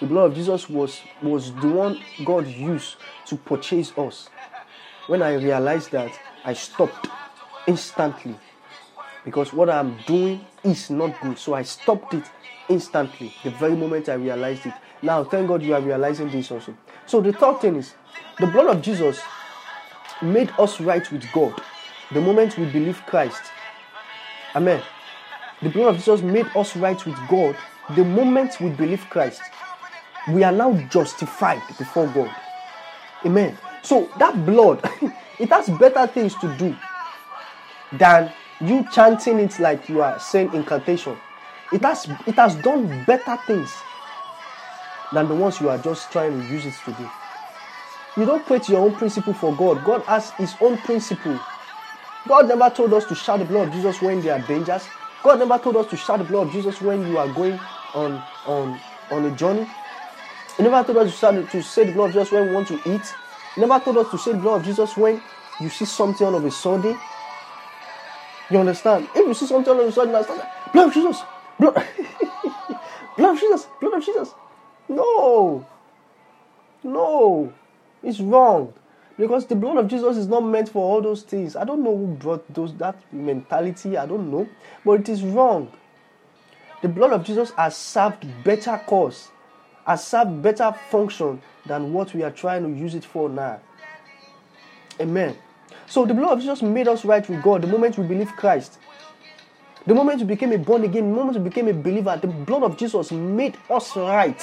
the 0.00 0.06
blood 0.06 0.30
of 0.30 0.34
Jesus 0.34 0.68
was, 0.68 1.00
was 1.22 1.54
the 1.54 1.68
one 1.68 2.00
God 2.24 2.46
used 2.46 2.96
to 3.26 3.36
purchase 3.36 3.96
us. 3.96 4.28
When 5.06 5.22
I 5.22 5.34
realized 5.34 5.92
that, 5.92 6.12
I 6.44 6.52
stopped 6.52 7.08
instantly. 7.66 8.36
Because 9.24 9.52
what 9.52 9.70
I'm 9.70 9.96
doing 10.06 10.44
is 10.62 10.90
not 10.90 11.20
good. 11.20 11.38
So 11.38 11.54
I 11.54 11.62
stopped 11.62 12.14
it 12.14 12.24
instantly, 12.68 13.32
the 13.42 13.50
very 13.50 13.74
moment 13.74 14.08
I 14.08 14.14
realized 14.14 14.66
it. 14.66 14.74
Now, 15.02 15.24
thank 15.24 15.48
God 15.48 15.62
you 15.62 15.74
are 15.74 15.80
realizing 15.80 16.30
this 16.30 16.50
also. 16.50 16.76
So 17.06 17.20
the 17.20 17.32
third 17.32 17.60
thing 17.60 17.76
is 17.76 17.94
the 18.38 18.46
blood 18.46 18.76
of 18.76 18.82
Jesus 18.82 19.20
made 20.22 20.50
us 20.58 20.80
right 20.80 21.10
with 21.10 21.24
God 21.32 21.60
the 22.12 22.20
moment 22.20 22.56
we 22.58 22.66
believe 22.66 23.02
Christ. 23.06 23.42
Amen. 24.54 24.82
The 25.62 25.70
blood 25.70 25.94
of 25.94 25.96
Jesus 25.96 26.22
made 26.22 26.46
us 26.54 26.76
right 26.76 27.04
with 27.06 27.16
God 27.28 27.56
the 27.94 28.04
moment 28.04 28.60
we 28.60 28.70
believe 28.70 29.08
Christ. 29.08 29.40
We 30.30 30.44
are 30.44 30.52
now 30.52 30.72
justified 30.90 31.62
before 31.78 32.06
God. 32.08 32.34
Amen. 33.24 33.56
So 33.82 34.10
that 34.18 34.44
blood, 34.44 34.88
it 35.38 35.48
has 35.50 35.68
better 35.78 36.06
things 36.06 36.34
to 36.36 36.54
do 36.56 36.76
than 37.92 38.32
you 38.60 38.86
chanting 38.92 39.38
it 39.38 39.58
like 39.60 39.88
you 39.88 40.02
are 40.02 40.18
saying 40.18 40.52
incantation. 40.52 41.16
It 41.72 41.82
has 41.82 42.06
it 42.26 42.34
has 42.34 42.54
done 42.56 43.04
better 43.04 43.36
things 43.46 43.72
than 45.12 45.28
the 45.28 45.34
ones 45.34 45.60
you 45.60 45.68
are 45.68 45.78
just 45.78 46.10
trying 46.10 46.38
to 46.38 46.46
use 46.48 46.66
it 46.66 46.74
to 46.84 46.92
do. 46.92 47.10
You 48.16 48.26
don't 48.26 48.44
create 48.46 48.68
your 48.68 48.80
own 48.80 48.94
principle 48.94 49.34
for 49.34 49.54
God. 49.54 49.84
God 49.84 50.02
has 50.02 50.30
his 50.32 50.54
own 50.60 50.78
principle. 50.78 51.38
God 52.26 52.48
never 52.48 52.70
told 52.70 52.92
us 52.94 53.04
to 53.06 53.14
shout 53.14 53.38
the 53.38 53.44
blood 53.44 53.68
of 53.68 53.74
Jesus 53.74 54.00
when 54.00 54.20
there 54.22 54.34
are 54.34 54.46
dangers. 54.46 54.82
God 55.22 55.38
never 55.38 55.58
told 55.58 55.76
us 55.76 55.88
to 55.90 55.96
shout 55.96 56.18
the 56.18 56.24
blood 56.24 56.48
of 56.48 56.52
Jesus 56.52 56.80
when 56.80 57.06
you 57.06 57.18
are 57.18 57.32
going 57.32 57.58
on 57.94 58.22
on 58.46 58.80
on 59.10 59.24
a 59.24 59.30
journey. 59.36 59.66
He 60.56 60.62
never 60.62 60.82
told 60.84 60.98
us 60.98 61.12
to, 61.12 61.16
shout, 61.16 61.50
to 61.50 61.62
say 61.62 61.84
the 61.84 61.92
blood 61.92 62.06
of 62.08 62.12
Jesus 62.14 62.32
when 62.32 62.48
we 62.48 62.54
want 62.54 62.68
to 62.68 62.74
eat. 62.86 63.14
He 63.54 63.60
never 63.60 63.78
told 63.84 63.98
us 63.98 64.10
to 64.10 64.18
say 64.18 64.32
the 64.32 64.38
blood 64.38 64.60
of 64.60 64.64
Jesus 64.64 64.96
when 64.96 65.20
you 65.60 65.68
see 65.68 65.84
something 65.84 66.26
of 66.26 66.44
a 66.44 66.50
sudden. 66.50 66.98
You 68.50 68.58
understand? 68.58 69.08
If 69.14 69.26
you 69.26 69.34
see 69.34 69.46
something 69.46 69.72
of 69.72 69.80
a 69.80 69.92
sudden, 69.92 70.14
understand 70.14 70.42
blood 70.72 70.88
of 70.88 70.94
Jesus, 70.94 71.22
blood, 71.58 71.74
blood 73.16 73.34
of 73.34 73.40
Jesus, 73.40 73.66
blood 73.80 73.94
of 73.94 74.04
Jesus. 74.04 74.34
No, 74.88 75.66
no, 76.84 77.52
it's 78.02 78.20
wrong 78.20 78.72
because 79.18 79.46
the 79.46 79.56
blood 79.56 79.76
of 79.76 79.88
Jesus 79.88 80.16
is 80.16 80.26
not 80.26 80.40
meant 80.40 80.68
for 80.68 80.82
all 80.82 81.00
those 81.00 81.22
things. 81.22 81.56
I 81.56 81.64
don't 81.64 81.82
know 81.82 81.96
who 81.96 82.06
brought 82.06 82.52
those 82.52 82.74
that 82.74 82.96
mentality. 83.12 83.96
I 83.96 84.06
don't 84.06 84.30
know, 84.30 84.48
but 84.84 85.00
it 85.00 85.08
is 85.08 85.22
wrong. 85.22 85.72
The 86.82 86.88
blood 86.88 87.12
of 87.12 87.24
Jesus 87.24 87.50
has 87.52 87.76
served 87.76 88.26
better 88.44 88.80
cause, 88.86 89.28
has 89.86 90.06
served 90.06 90.42
better 90.42 90.74
function 90.90 91.40
than 91.64 91.92
what 91.92 92.14
we 92.14 92.22
are 92.22 92.30
trying 92.30 92.62
to 92.62 92.80
use 92.80 92.94
it 92.94 93.04
for 93.04 93.28
now. 93.28 93.60
Amen. 95.00 95.36
So 95.86 96.04
the 96.04 96.14
blood 96.14 96.32
of 96.32 96.40
Jesus 96.40 96.62
made 96.62 96.88
us 96.88 97.04
right 97.04 97.26
with 97.28 97.42
God 97.42 97.62
the 97.62 97.68
moment 97.68 97.96
we 97.98 98.06
believe 98.06 98.30
Christ. 98.32 98.78
The 99.86 99.94
moment 99.94 100.20
we 100.20 100.26
became 100.26 100.52
a 100.52 100.58
born 100.58 100.84
again, 100.84 101.10
the 101.10 101.16
moment 101.16 101.38
we 101.38 101.44
became 101.44 101.68
a 101.68 101.72
believer, 101.72 102.18
the 102.20 102.26
blood 102.26 102.64
of 102.64 102.76
Jesus 102.76 103.12
made 103.12 103.56
us 103.70 103.94
right 103.96 104.42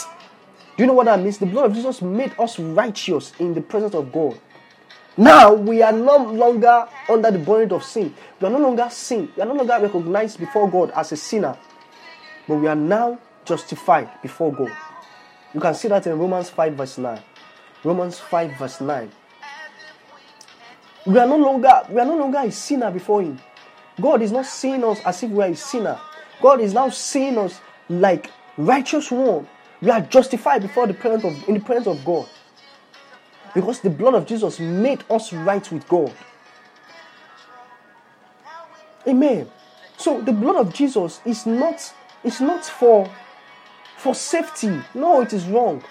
Do 0.75 0.83
you 0.83 0.87
know 0.87 0.93
what 0.93 1.05
that 1.05 1.19
means? 1.19 1.37
The 1.37 1.45
blood 1.45 1.65
of 1.65 1.75
Jesus 1.75 2.01
made 2.01 2.33
us 2.39 2.57
righteous 2.57 3.31
in 3.39 3.53
the 3.53 3.61
presence 3.61 3.93
of 3.93 4.11
God. 4.11 4.39
Now 5.15 5.53
we 5.53 5.83
are 5.83 5.91
no 5.91 6.17
longer 6.17 6.87
under 7.07 7.29
the 7.29 7.37
bondage 7.37 7.71
of 7.71 7.83
sin. 7.83 8.13
We 8.39 8.47
are 8.47 8.51
no 8.51 8.57
longer 8.57 8.87
sin. 8.89 9.31
We 9.35 9.43
are 9.43 9.45
no 9.45 9.53
longer 9.53 9.77
recognized 9.79 10.39
before 10.39 10.69
God 10.69 10.91
as 10.95 11.11
a 11.11 11.17
sinner. 11.17 11.55
But 12.47 12.55
we 12.55 12.67
are 12.67 12.75
now 12.75 13.19
justified 13.45 14.09
before 14.21 14.51
God. 14.51 14.71
You 15.53 15.59
can 15.59 15.75
see 15.75 15.87
that 15.89 16.07
in 16.07 16.17
Romans 16.17 16.49
5, 16.49 16.73
verse 16.73 16.97
9. 16.97 17.21
Romans 17.83 18.19
5, 18.19 18.57
verse 18.57 18.81
9. 18.81 19.11
We 21.05 21.19
are 21.19 21.27
no 21.27 21.37
longer 21.37 21.81
we 21.89 21.99
are 21.99 22.05
no 22.05 22.17
longer 22.17 22.39
a 22.39 22.51
sinner 22.51 22.89
before 22.89 23.21
Him. 23.21 23.39
God 24.01 24.21
is 24.21 24.31
not 24.31 24.45
seeing 24.45 24.83
us 24.83 24.99
as 25.05 25.21
if 25.21 25.29
we 25.29 25.43
are 25.43 25.49
a 25.49 25.55
sinner. 25.55 25.99
God 26.41 26.61
is 26.61 26.73
now 26.73 26.89
seeing 26.89 27.37
us 27.37 27.59
like 27.87 28.31
righteous 28.57 29.11
one. 29.11 29.47
We 29.81 29.91
are 29.91 30.01
justified 30.01 30.61
before 30.63 30.87
the 30.87 30.93
presence 30.93 31.25
of 31.25 31.49
in 31.49 31.55
the 31.55 31.59
presence 31.59 31.87
of 31.87 32.03
God. 32.03 32.27
Because 33.53 33.79
the 33.79 33.89
blood 33.89 34.15
of 34.15 34.25
Jesus 34.25 34.59
made 34.59 35.03
us 35.09 35.31
right 35.31 35.71
with 35.71 35.87
God. 35.87 36.13
Amen. 39.07 39.49
So 39.97 40.21
the 40.21 40.33
blood 40.33 40.55
of 40.55 40.73
Jesus 40.73 41.21
is 41.25 41.45
not 41.45 41.93
is 42.23 42.41
not 42.41 42.65
for 42.65 43.09
for 43.97 44.15
safety. 44.15 44.81
No, 44.93 45.21
it 45.21 45.33
is 45.33 45.45
wrong. 45.45 45.83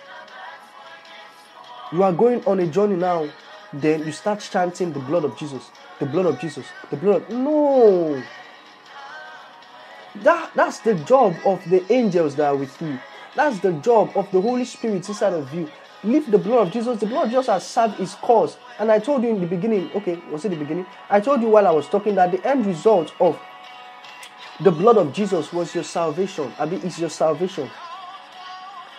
You 1.92 2.03
are 2.03 2.12
going 2.12 2.44
on 2.46 2.59
a 2.61 2.66
journey 2.66 2.96
now, 2.96 3.29
then 3.72 4.05
you 4.05 4.12
start 4.12 4.40
chanting 4.40 4.92
the 4.92 5.01
blood 5.01 5.25
of 5.25 5.37
Jesus, 5.37 5.70
the 5.98 6.07
blood 6.07 6.27
of 6.27 6.40
Jesus, 6.40 6.66
the 6.90 6.96
blood. 6.96 7.29
No. 7.31 8.22
That, 10.16 10.53
that's 10.55 10.81
the 10.81 10.94
job 10.94 11.35
of 11.44 11.62
the 11.68 11.90
angels 11.92 12.37
that 12.37 12.46
are 12.46 12.57
with 12.57 12.81
you. 12.81 12.98
That's 13.35 13.61
the 13.61 13.72
job 13.72 14.12
of 14.14 14.31
the 14.31 14.40
Holy 14.40 14.64
Spirit 14.64 15.09
inside 15.09 15.33
of 15.33 15.53
you. 15.55 15.70
Leave 16.05 16.31
the 16.31 16.38
blood 16.38 16.67
of 16.67 16.73
Jesus. 16.73 16.99
The 16.99 17.07
blood 17.07 17.25
of 17.25 17.31
Jesus 17.31 17.47
has 17.47 17.67
served 17.67 18.01
its 18.01 18.15
cause. 18.17 18.57
And 18.79 18.91
I 18.91 18.99
told 18.99 19.23
you 19.23 19.31
in 19.31 19.41
the 19.41 19.47
beginning, 19.47 19.91
okay, 19.95 20.21
was 20.31 20.45
it 20.45 20.49
the 20.49 20.57
beginning? 20.57 20.87
I 21.09 21.21
told 21.21 21.43
you 21.43 21.49
while 21.49 21.67
I 21.67 21.71
was 21.71 21.88
talking 21.88 22.17
that 22.17 22.33
the 22.33 22.45
end 22.47 22.67
result 22.67 23.15
of 23.21 23.38
the 24.61 24.73
blood 24.73 24.99
of 24.99 25.12
Jesus 25.12 25.53
was 25.53 25.75
your 25.75 25.85
salvation. 25.85 26.53
I 26.59 26.67
mean, 26.67 26.81
it's 26.83 26.99
your 26.99 27.11
salvation. 27.11 27.71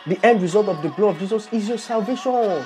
The 0.08 0.20
end 0.26 0.42
result 0.42 0.68
of 0.68 0.82
the 0.82 0.90
blood 0.90 1.16
of 1.16 1.20
Jesus 1.20 1.48
is 1.52 1.68
your 1.68 1.78
salvation. 1.78 2.66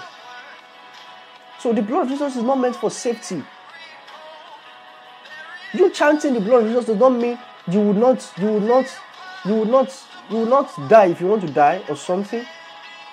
So 1.59 1.73
the 1.73 1.81
blood 1.81 2.03
of 2.03 2.09
Jesus 2.09 2.35
is 2.35 2.43
not 2.43 2.59
meant 2.59 2.75
for 2.75 2.91
safety. 2.91 3.43
You 5.73 5.89
chanting 5.89 6.33
the 6.33 6.39
blood 6.39 6.63
of 6.63 6.69
Jesus 6.69 6.85
does 6.85 6.97
not 6.97 7.09
mean 7.09 7.37
you 7.67 7.81
would 7.81 7.97
not, 7.97 8.31
you 8.37 8.53
would 8.53 8.63
not, 8.63 8.85
you 9.45 9.55
would 9.55 9.69
not, 9.69 10.03
you 10.29 10.37
would 10.37 10.49
not 10.49 10.89
die 10.89 11.07
if 11.07 11.21
you 11.21 11.27
want 11.27 11.41
to 11.41 11.51
die 11.51 11.83
or 11.89 11.95
something. 11.95 12.45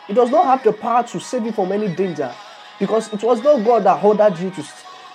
It 0.09 0.15
does 0.15 0.31
not 0.31 0.45
have 0.47 0.63
the 0.63 0.73
power 0.73 1.03
to 1.05 1.21
save 1.21 1.45
you 1.45 1.53
from 1.53 1.73
any 1.73 1.89
danger 1.89 2.35
because 2.79 3.13
it 3.13 3.23
was 3.23 3.43
not 3.43 3.65
God 3.65 3.85
that 3.85 4.05
ordered 4.05 4.39
you 4.39 4.51
to 4.51 4.65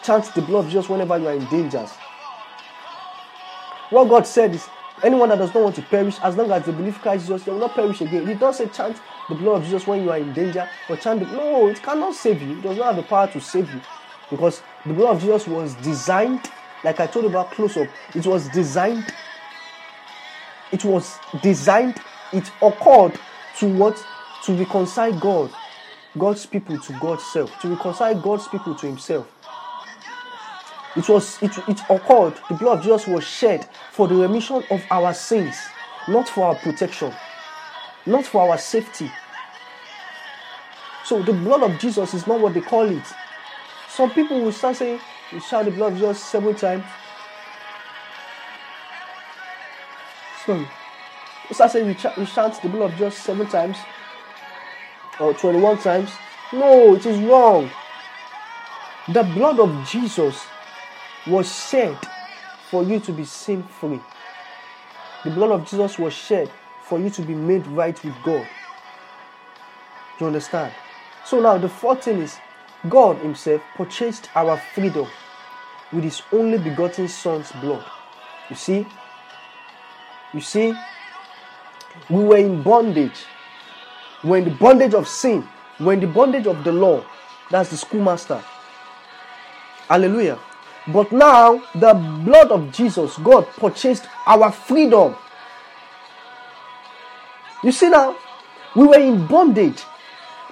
chant 0.04 0.34
the 0.34 0.42
blood 0.42 0.66
of 0.66 0.72
Jesus 0.72 0.90
whenever 0.90 1.18
you 1.18 1.28
are 1.28 1.34
in 1.34 1.46
dangers. 1.46 1.92
What 3.90 4.08
God 4.08 4.26
said 4.26 4.56
is, 4.56 4.68
anyone 5.04 5.30
that 5.30 5.38
does 5.38 5.54
not 5.54 5.64
want 5.64 5.76
to 5.76 5.82
perish, 5.82 6.18
as 6.22 6.38
long 6.38 6.52
as 6.52 6.66
they 6.66 6.72
believe 6.72 7.00
Christ 7.00 7.26
Jesus, 7.26 7.44
they 7.44 7.52
will 7.52 7.60
not 7.60 7.74
perish 7.74 8.02
again. 8.02 8.28
He 8.28 8.34
does 8.36 8.58
say 8.58 8.68
chant 8.68 8.98
the 9.28 9.36
blood 9.36 9.58
of 9.62 9.64
Jesus 9.64 9.88
when 9.88 10.04
you 10.04 10.12
are 10.12 10.18
in 10.18 10.34
danger, 10.34 10.70
or 10.90 10.98
chant 10.98 11.20
the 11.20 11.26
no, 11.28 11.68
it 11.68 11.82
cannot 11.82 12.14
save 12.16 12.42
you. 12.42 12.58
It 12.58 12.62
does 12.62 12.78
not 12.78 12.88
have 12.88 12.96
the 12.98 13.04
power 13.04 13.28
to 13.28 13.42
save 13.42 13.72
you, 13.74 13.82
because 14.30 14.62
the 14.86 14.94
blood 14.94 15.16
of 15.16 15.22
Jesus 15.22 15.48
was 15.48 15.76
designed, 15.76 16.50
like 16.84 17.00
I 17.00 17.08
told 17.08 17.26
you 17.26 17.30
about 17.30 17.52
Closeup. 17.52 17.90
It 18.16 18.26
was 18.26 18.48
designed. 18.50 19.06
It 20.72 20.86
was 20.86 21.18
designed. 21.42 22.00
It 22.32 22.52
occurred 22.62 23.20
to 23.58 23.68
what 23.68 24.06
to 24.46 24.54
reconcile 24.54 25.14
God, 25.20 25.52
God's 26.18 26.46
people 26.46 26.80
to 26.80 26.94
God's 27.00 27.24
self, 27.24 27.60
to 27.62 27.70
reconcile 27.70 28.20
God's 28.20 28.48
people 28.48 28.76
to 28.76 28.88
Himself. 28.88 29.28
It 30.96 31.08
was 31.08 31.42
it, 31.42 31.58
it 31.68 31.80
occurred, 31.90 32.34
the 32.50 32.56
blood 32.56 32.80
of 32.80 32.84
Jesus 32.84 33.08
was 33.08 33.24
shed 33.24 33.70
for 33.92 34.08
the 34.08 34.16
remission 34.16 34.64
of 34.72 34.84
our 34.90 35.14
sins, 35.14 35.56
not 36.08 36.28
for 36.28 36.46
our 36.46 36.56
protection, 36.56 37.14
not 38.06 38.26
for 38.26 38.50
our 38.50 38.58
safety. 38.58 39.12
So 41.06 41.22
the 41.22 41.34
blood 41.34 41.64
of 41.64 41.80
Jesus 41.80 42.14
is 42.14 42.28
not 42.28 42.40
what 42.40 42.54
they 42.54 42.62
call 42.62 42.90
it. 42.90 43.06
Some 43.90 44.12
people 44.12 44.42
will 44.42 44.52
start 44.52 44.78
saying, 44.78 45.00
you 45.32 45.40
shout 45.40 45.66
the 45.66 45.72
blood 45.72 45.94
of 45.94 46.00
Jesus 46.00 46.24
seven 46.24 46.56
times. 46.56 46.86
Sorry. 50.46 50.68
You 51.50 51.56
start 51.56 51.72
saying 51.72 51.88
you, 51.88 51.94
ch- 51.96 52.34
chant 52.34 52.62
the 52.62 52.70
blood 52.70 52.92
of 52.92 52.98
Jesus 52.98 53.18
seven 53.18 53.48
times 53.48 53.78
or 55.20 55.34
21 55.34 55.78
times. 55.80 56.12
No, 56.54 56.96
it 56.96 57.06
is 57.06 57.20
wrong. 57.20 57.70
The 59.14 59.24
blood 59.24 59.60
of 59.60 59.88
Jesus 59.88 60.46
was 61.28 61.54
shed 61.70 61.98
for 62.70 62.84
you 62.84 63.00
to 63.02 63.12
be 63.12 63.26
sin 63.26 63.64
free. 63.64 64.00
The 65.24 65.32
blood 65.32 65.52
of 65.52 65.68
Jesus 65.68 66.00
was 66.00 66.14
shed 66.14 66.50
for 66.84 67.00
you 67.00 67.10
to 67.12 67.22
be 67.22 67.36
made 67.36 67.66
right 67.68 68.02
with 68.04 68.16
God. 68.24 68.48
Do 70.18 70.26
you 70.26 70.28
understand? 70.28 70.74
So 71.26 71.40
now 71.40 71.58
the 71.58 71.70
fourth 71.70 72.04
thing 72.04 72.20
is 72.22 72.38
God 72.88 73.18
Himself 73.18 73.62
purchased 73.76 74.30
our 74.36 74.58
freedom 74.58 75.08
with 75.92 76.04
His 76.04 76.22
only 76.32 76.58
begotten 76.58 77.08
Son's 77.08 77.52
blood. 77.54 77.84
You 78.50 78.56
see? 78.56 78.88
You 80.34 80.42
see? 80.42 80.74
We 82.10 82.24
were 82.24 82.38
in 82.38 82.64
bondage. 82.64 83.26
We 84.24 84.40
in 84.40 84.46
the 84.46 84.52
bondage 84.52 84.94
of 84.94 85.08
sin. 85.08 85.48
We 85.80 85.94
in 85.94 86.00
the 86.02 86.08
bondage 86.08 86.48
of 86.48 86.64
the 86.64 86.72
law. 86.72 87.04
That's 87.50 87.70
the 87.70 87.78
schoolmaster. 87.78 88.44
Hallelujah. 89.88 90.40
But 90.88 91.12
now, 91.12 91.62
the 91.76 91.94
blood 91.94 92.52
of 92.52 92.72
Jesus, 92.72 93.18
God 93.18 93.48
purchased 93.58 94.08
our 94.26 94.52
freedom. 94.52 95.16
You 97.64 97.72
see 97.72 97.90
now, 97.90 98.16
we 98.76 98.88
were 98.88 99.00
in 99.00 99.26
bondage, 99.28 99.84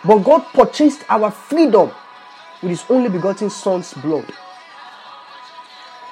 but 0.04 0.20
God 0.20 0.46
purchased 0.54 1.04
our 1.10 1.32
freedom 1.32 1.92
with 2.62 2.72
His 2.72 2.84
only 2.90 3.10
begotten 3.10 3.50
Son's 3.50 3.94
blood. 3.94 4.26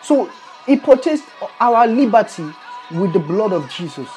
So, 0.01 0.29
He 0.65 0.77
purchased 0.77 1.25
our 1.59 1.87
liberty 1.87 2.45
with 2.91 3.13
the 3.13 3.19
blood 3.19 3.53
of 3.53 3.69
Jesus. 3.69 4.07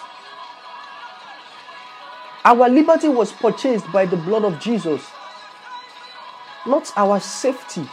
Our 2.49 2.69
liberty 2.69 3.09
was 3.09 3.33
purchased 3.33 3.91
by 3.93 4.07
the 4.07 4.17
blood 4.17 4.45
of 4.45 4.59
Jesus, 4.59 5.05
not 6.67 6.91
our 6.97 7.21
safety 7.21 7.87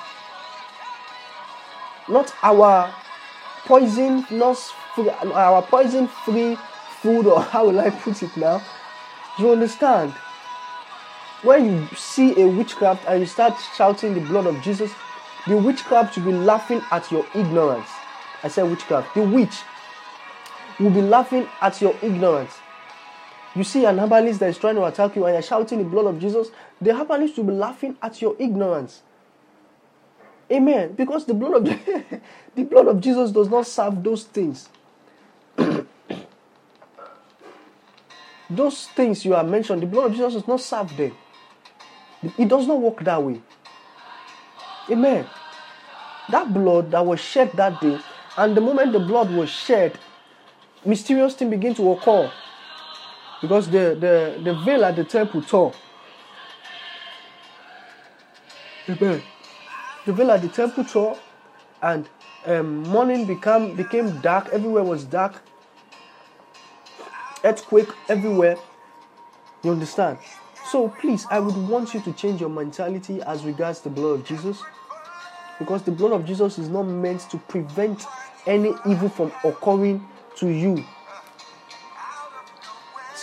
not 2.07 2.33
our 2.43 2.93
poison, 3.65 4.25
not 4.31 4.57
our 5.33 5.61
poison 5.63 6.07
free 6.07 6.57
food, 7.01 7.25
or 7.25 7.41
how 7.51 7.67
will 7.67 7.79
I 7.79 7.89
put 7.89 8.21
it 8.21 8.35
now? 8.37 8.61
Do 9.37 9.43
you 9.43 9.51
understand? 9.51 10.13
When 11.41 11.65
you 11.65 11.87
see 11.95 12.41
a 12.41 12.47
witchcraft 12.47 13.05
and 13.07 13.19
you 13.19 13.25
start 13.25 13.53
shouting 13.75 14.13
the 14.13 14.21
blood 14.21 14.47
of 14.47 14.61
Jesus, 14.61 14.91
the 15.47 15.57
witchcraft 15.57 16.17
will 16.17 16.25
be 16.25 16.31
laughing 16.31 16.81
at 16.91 17.11
your 17.11 17.25
ignorance. 17.35 17.89
I 18.43 18.47
said 18.47 18.63
witchcraft. 18.63 19.13
The 19.13 19.21
witch 19.21 19.61
will 20.79 20.89
be 20.89 21.01
laughing 21.01 21.47
at 21.61 21.81
your 21.81 21.95
ignorance. 22.01 22.57
You 23.55 23.63
see 23.63 23.85
an 23.85 23.97
herbalist 23.99 24.41
that 24.41 24.49
is 24.49 24.57
trying 24.57 24.75
to 24.75 24.83
attack 24.83 25.15
you 25.15 25.25
and 25.25 25.33
you're 25.33 25.41
shouting 25.41 25.77
the 25.79 25.85
blood 25.85 26.07
of 26.07 26.19
Jesus, 26.19 26.49
the 26.81 26.93
herbalist 26.93 27.37
will 27.37 27.45
be 27.45 27.53
laughing 27.53 27.95
at 28.01 28.21
your 28.21 28.35
ignorance. 28.37 29.01
Amen. 30.51 30.93
Because 30.93 31.25
the 31.25 31.33
blood 31.33 31.55
of 31.55 31.63
the 32.55 32.63
blood 32.63 32.87
of 32.87 32.99
Jesus 32.99 33.31
does 33.31 33.49
not 33.49 33.65
serve 33.65 34.03
those 34.03 34.25
things. 34.25 34.67
those 38.49 38.87
things 38.87 39.23
you 39.23 39.31
have 39.33 39.47
mentioned, 39.47 39.81
the 39.81 39.87
blood 39.87 40.07
of 40.07 40.11
Jesus 40.11 40.33
does 40.33 40.47
not 40.47 40.59
serve 40.59 40.95
them. 40.97 41.15
It 42.37 42.47
does 42.49 42.67
not 42.67 42.81
work 42.81 43.03
that 43.03 43.23
way. 43.23 43.41
Amen. 44.91 45.25
That 46.29 46.53
blood 46.53 46.91
that 46.91 47.05
was 47.05 47.19
shed 47.19 47.51
that 47.53 47.79
day, 47.81 47.99
and 48.37 48.57
the 48.57 48.61
moment 48.61 48.91
the 48.91 48.99
blood 48.99 49.31
was 49.31 49.49
shed, 49.49 49.97
mysterious 50.83 51.35
things 51.35 51.51
begin 51.51 51.73
to 51.75 51.91
occur. 51.91 52.31
Because 53.45 53.69
the, 53.69 53.95
the, 53.99 54.41
the 54.43 54.53
veil 54.65 54.83
at 54.85 54.95
the 54.95 55.03
temple 55.03 55.41
tore. 55.41 55.73
Amen 58.89 59.21
the 60.05 60.13
veil 60.13 60.31
at 60.31 60.41
the 60.41 60.47
temple 60.47 60.85
tore, 60.85 61.17
and 61.81 62.07
um, 62.45 62.83
morning 62.83 63.25
became 63.25 63.75
became 63.75 64.21
dark. 64.21 64.49
Everywhere 64.51 64.83
was 64.83 65.03
dark. 65.03 65.41
Earthquake 67.43 67.89
everywhere. 68.07 68.57
You 69.63 69.71
understand? 69.71 70.19
So 70.71 70.89
please, 70.89 71.25
I 71.29 71.39
would 71.39 71.55
want 71.69 71.93
you 71.93 72.01
to 72.01 72.13
change 72.13 72.39
your 72.39 72.49
mentality 72.49 73.21
as 73.23 73.43
regards 73.43 73.81
the 73.81 73.89
blood 73.89 74.19
of 74.19 74.25
Jesus, 74.25 74.61
because 75.59 75.83
the 75.83 75.91
blood 75.91 76.11
of 76.11 76.25
Jesus 76.25 76.57
is 76.59 76.69
not 76.69 76.83
meant 76.83 77.21
to 77.31 77.37
prevent 77.37 78.05
any 78.45 78.73
evil 78.87 79.09
from 79.09 79.31
occurring 79.43 80.07
to 80.37 80.47
you. 80.47 80.83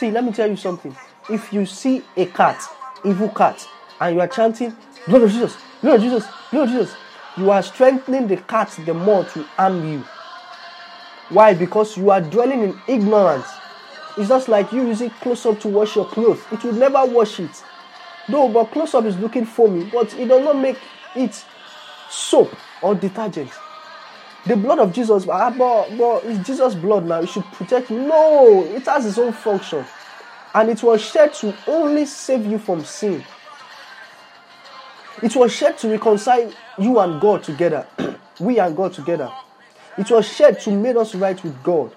See, 0.03 0.11
let 0.11 0.25
me 0.25 0.33
tell 0.33 0.51
you 0.51 0.57
something. 0.57 0.97
If 1.31 1.53
you 1.53 1.65
see 1.65 2.03
a 2.17 2.27
cat 2.27 2.61
evil 3.05 3.29
cat 3.29 3.65
and 4.01 4.17
you 4.17 4.21
are 4.21 4.27
chanting, 4.27 4.77
Blood 5.07 5.23
of 5.23 5.31
Jesus, 5.31 5.57
blood 5.81 5.95
of 5.95 6.03
Jesus, 6.03 6.27
blood 6.51 6.65
of 6.65 6.71
Jesus, 6.71 6.97
you 7.37 7.53
are 7.53 7.63
strengthening 7.63 8.27
the 8.27 8.37
cat 8.39 8.77
the 8.85 8.95
more 8.95 9.23
to 9.27 9.45
harm 9.45 9.89
you. 9.89 10.05
Why? 11.29 11.55
Because 11.55 11.97
you 11.97 12.11
are 12.11 12.21
dwelling 12.21 12.65
in 12.65 12.81
ignorance. 12.89 13.47
It's 14.19 14.29
just 14.29 14.49
like 14.49 14.73
you 14.73 14.85
using 14.89 15.11
Closeup 15.11 15.61
to 15.61 15.69
wash 15.69 15.95
your 15.95 16.07
clothes. 16.07 16.41
It 16.51 16.65
will 16.65 16.73
never 16.73 17.07
wash 17.07 17.39
it. 17.39 17.63
Though, 18.29 18.49
but 18.49 18.73
Closeup 18.73 19.07
is 19.07 19.17
looking 19.19 19.47
foamy, 19.47 19.89
but 19.89 20.13
it 20.15 20.27
does 20.27 20.43
not 20.43 20.59
make 20.59 20.79
it 21.15 21.45
soap 22.11 22.53
or 22.83 22.97
detergent. 22.97 23.53
The 24.45 24.57
blood 24.57 24.81
of 24.81 24.93
Jesus, 24.93 25.29
ah, 25.29 25.55
but, 25.57 25.97
but 25.97 26.25
it's 26.25 26.45
Jesus' 26.47 26.75
blood 26.75 27.07
now. 27.07 27.21
It 27.21 27.29
should 27.29 27.45
protect 27.45 27.91
you. 27.91 28.01
No, 28.01 28.65
it 28.65 28.85
has 28.87 29.07
its 29.07 29.19
own 29.19 29.33
function. 29.33 29.85
And 30.55 30.69
it 30.69 30.83
was 30.83 31.01
shed 31.01 31.33
to 31.35 31.55
only 31.69 32.05
save 32.07 32.45
you 32.45 32.59
from 32.59 32.85
sin. 32.85 33.25
It 35.23 35.37
was 35.37 35.53
shed 35.53 35.79
to 35.79 35.89
reconcile 35.89 36.53
you 36.79 36.99
and 36.99 37.21
God 37.21 37.45
together. 37.45 37.87
we 38.41 38.59
and 38.59 38.77
God 38.77 38.93
together. 38.93 39.33
It 39.97 40.11
was 40.11 40.27
shed 40.27 40.61
to 40.63 40.73
make 40.73 40.97
us 40.97 41.15
right 41.15 41.43
with 41.43 41.63
God. 41.63 41.95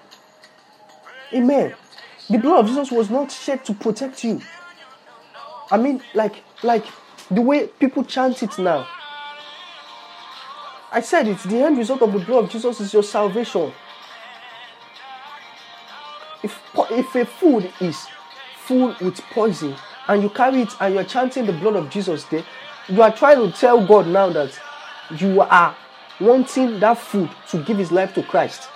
Amen. 1.32 1.74
The 2.30 2.38
blood 2.38 2.60
of 2.60 2.66
Jesus 2.68 2.92
was 2.92 3.10
not 3.10 3.32
shed 3.32 3.64
to 3.64 3.74
protect 3.74 4.22
you. 4.22 4.40
I 5.70 5.76
mean, 5.78 6.00
like, 6.14 6.44
like 6.62 6.84
the 7.30 7.42
way 7.42 7.66
people 7.66 8.04
chant 8.04 8.42
it 8.42 8.56
now. 8.58 8.86
I 10.92 11.00
said 11.00 11.26
it, 11.28 11.38
the 11.38 11.62
end 11.62 11.78
result 11.78 12.02
of 12.02 12.12
the 12.12 12.18
blood 12.18 12.44
of 12.44 12.50
Jesus 12.50 12.80
is 12.80 12.92
your 12.92 13.02
salvation. 13.02 13.72
If, 16.42 16.60
if 16.90 17.14
a 17.14 17.24
food 17.24 17.72
is 17.80 18.06
full 18.64 18.94
with 19.00 19.20
poison 19.32 19.74
and 20.08 20.22
you 20.22 20.30
carry 20.30 20.62
it 20.62 20.72
and 20.80 20.94
you're 20.94 21.04
chanting 21.04 21.46
the 21.46 21.52
blood 21.52 21.76
of 21.76 21.90
Jesus 21.90 22.24
there, 22.24 22.44
you 22.88 23.02
are 23.02 23.14
trying 23.14 23.38
to 23.38 23.56
tell 23.56 23.84
God 23.84 24.06
now 24.06 24.30
that 24.30 24.58
you 25.18 25.40
are 25.40 25.76
wanting 26.20 26.78
that 26.80 26.98
food 26.98 27.30
to 27.48 27.62
give 27.64 27.78
his 27.78 27.90
life 27.90 28.14
to 28.14 28.22
Christ. 28.22 28.68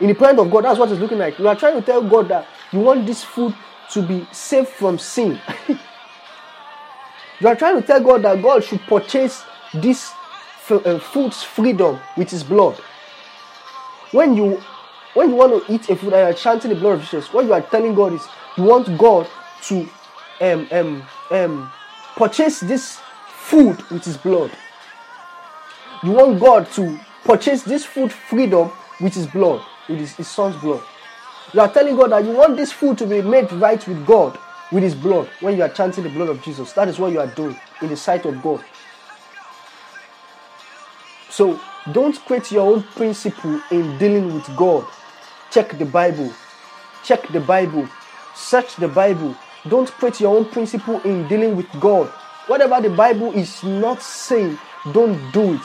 In 0.00 0.08
the 0.08 0.14
presence 0.14 0.40
of 0.40 0.50
God, 0.50 0.64
that's 0.64 0.78
what 0.78 0.90
it's 0.90 1.00
looking 1.00 1.18
like. 1.18 1.38
You 1.38 1.48
are 1.48 1.54
trying 1.56 1.78
to 1.78 1.82
tell 1.82 2.02
God 2.02 2.28
that 2.28 2.46
you 2.72 2.80
want 2.80 3.06
this 3.06 3.22
food 3.22 3.54
to 3.92 4.02
be 4.02 4.26
saved 4.32 4.68
from 4.68 4.98
sin. 4.98 5.40
you 5.68 7.48
are 7.48 7.54
trying 7.54 7.80
to 7.80 7.86
tell 7.86 8.02
God 8.02 8.22
that 8.22 8.42
God 8.42 8.64
should 8.64 8.80
purchase 8.80 9.44
this 9.74 10.12
food's 10.62 11.42
freedom 11.42 11.98
with 12.16 12.30
his 12.30 12.44
blood. 12.44 12.76
When 14.12 14.36
you 14.36 14.62
when 15.14 15.30
you 15.30 15.36
want 15.36 15.66
to 15.66 15.72
eat 15.72 15.88
a 15.90 15.96
food 15.96 16.12
and 16.14 16.28
you're 16.28 16.32
chanting 16.32 16.70
the 16.70 16.76
blood 16.76 16.94
of 16.94 17.02
Jesus, 17.02 17.32
what 17.32 17.44
you 17.44 17.52
are 17.52 17.60
telling 17.60 17.94
God 17.94 18.14
is 18.14 18.26
you 18.56 18.64
want 18.64 18.96
God 18.96 19.28
to 19.64 19.88
um, 20.40 20.66
um, 20.70 21.02
um, 21.30 21.72
purchase 22.16 22.60
this 22.60 22.98
food 23.26 23.82
with 23.90 24.04
his 24.04 24.16
blood. 24.16 24.50
You 26.02 26.12
want 26.12 26.40
God 26.40 26.70
to 26.72 26.98
purchase 27.24 27.62
this 27.62 27.84
food 27.84 28.10
freedom 28.10 28.70
with 29.00 29.14
his 29.14 29.26
blood, 29.26 29.62
with 29.88 29.98
his, 29.98 30.14
his 30.16 30.28
son's 30.28 30.56
blood. 30.56 30.82
You 31.52 31.60
are 31.60 31.72
telling 31.72 31.96
God 31.96 32.12
that 32.12 32.24
you 32.24 32.30
want 32.32 32.56
this 32.56 32.72
food 32.72 32.96
to 32.98 33.06
be 33.06 33.20
made 33.20 33.52
right 33.52 33.86
with 33.86 34.06
God 34.06 34.38
with 34.70 34.82
his 34.82 34.94
blood 34.94 35.28
when 35.40 35.56
you 35.56 35.62
are 35.62 35.68
chanting 35.68 36.04
the 36.04 36.10
blood 36.10 36.30
of 36.30 36.42
Jesus. 36.42 36.72
That 36.72 36.88
is 36.88 36.98
what 36.98 37.12
you 37.12 37.20
are 37.20 37.26
doing 37.26 37.56
in 37.82 37.88
the 37.88 37.96
sight 37.96 38.24
of 38.24 38.42
God. 38.42 38.64
So 41.32 41.58
don't 41.92 42.18
create 42.26 42.52
your 42.52 42.70
own 42.70 42.82
principle 42.82 43.60
in 43.70 43.96
dealing 43.96 44.34
with 44.34 44.54
God. 44.54 44.86
Check 45.50 45.78
the 45.78 45.86
Bible. 45.86 46.30
Check 47.04 47.26
the 47.28 47.40
Bible. 47.40 47.88
Search 48.34 48.76
the 48.76 48.88
Bible. 48.88 49.34
Don't 49.66 49.90
create 49.92 50.20
your 50.20 50.36
own 50.36 50.44
principle 50.44 51.00
in 51.00 51.26
dealing 51.28 51.56
with 51.56 51.68
God. 51.80 52.08
Whatever 52.48 52.80
the 52.80 52.94
Bible 52.94 53.32
is 53.32 53.62
not 53.64 54.02
saying, 54.02 54.58
don't 54.92 55.32
do 55.32 55.54
it. 55.54 55.62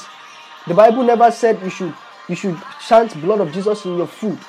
The 0.68 0.74
Bible 0.74 1.04
never 1.04 1.30
said 1.32 1.62
you 1.62 1.70
should 1.70 1.94
you 2.30 2.36
should 2.36 2.58
chant 2.88 3.20
blood 3.22 3.42
of 3.42 3.52
Jesus 3.52 3.86
in 3.86 3.98
your 3.98 4.08
food. 4.08 4.40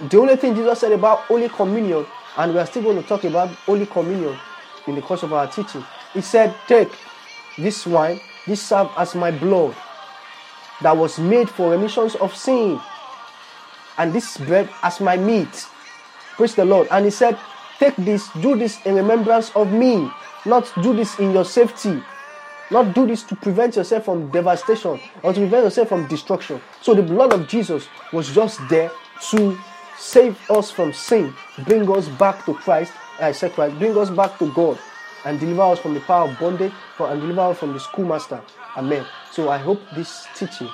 The 0.00 0.18
only 0.18 0.36
thing 0.36 0.54
Jesus 0.54 0.80
said 0.80 0.92
about 0.92 1.20
Holy 1.20 1.48
Communion, 1.48 2.04
and 2.36 2.52
we 2.52 2.58
are 2.58 2.66
still 2.66 2.82
going 2.82 3.00
to 3.00 3.08
talk 3.08 3.24
about 3.24 3.48
Holy 3.66 3.86
Communion 3.86 4.36
in 4.86 4.94
the 4.94 5.02
course 5.02 5.22
of 5.22 5.32
our 5.32 5.46
teaching, 5.46 5.84
He 6.12 6.20
said, 6.20 6.54
Take 6.66 6.90
this 7.56 7.86
wine, 7.86 8.20
this 8.46 8.62
serve 8.62 8.90
as 8.96 9.14
my 9.14 9.30
blood 9.30 9.74
that 10.82 10.96
was 10.96 11.18
made 11.18 11.48
for 11.48 11.70
remissions 11.70 12.14
of 12.16 12.34
sin, 12.34 12.80
and 13.98 14.12
this 14.12 14.36
bread 14.38 14.68
as 14.82 15.00
my 15.00 15.16
meat. 15.16 15.66
Praise 16.36 16.54
the 16.54 16.64
Lord. 16.64 16.88
And 16.90 17.04
He 17.04 17.10
said, 17.10 17.38
Take 17.78 17.96
this, 17.96 18.28
do 18.40 18.56
this 18.56 18.84
in 18.86 18.94
remembrance 18.94 19.50
of 19.54 19.72
me, 19.72 20.10
not 20.46 20.72
do 20.82 20.94
this 20.94 21.18
in 21.18 21.32
your 21.32 21.44
safety. 21.44 22.02
Not 22.70 22.94
do 22.94 23.06
this 23.06 23.22
to 23.24 23.36
prevent 23.36 23.76
yourself 23.76 24.06
from 24.06 24.30
devastation 24.30 24.98
or 25.22 25.34
to 25.34 25.40
prevent 25.40 25.64
yourself 25.64 25.88
from 25.90 26.08
destruction. 26.08 26.58
So 26.80 26.94
the 26.94 27.02
blood 27.02 27.34
of 27.34 27.46
Jesus 27.46 27.86
was 28.14 28.34
just 28.34 28.66
there 28.70 28.90
to 29.30 29.58
save 29.98 30.38
us 30.50 30.70
from 30.70 30.94
sin, 30.94 31.34
bring 31.66 31.90
us 31.94 32.08
back 32.08 32.46
to 32.46 32.54
Christ. 32.54 32.94
I 33.20 33.32
said 33.32 33.52
Christ, 33.52 33.78
bring 33.78 33.96
us 33.98 34.08
back 34.08 34.38
to 34.38 34.50
God, 34.54 34.78
and 35.24 35.38
deliver 35.38 35.62
us 35.62 35.78
from 35.78 35.94
the 35.94 36.00
power 36.00 36.28
of 36.28 36.38
bondage, 36.38 36.72
and 36.98 37.20
deliver 37.20 37.40
us 37.40 37.58
from 37.58 37.72
the 37.72 37.80
schoolmaster. 37.80 38.40
Amen. 38.76 39.06
So 39.32 39.48
I 39.48 39.58
hope 39.58 39.80
this 39.94 40.26
teaching 40.34 40.70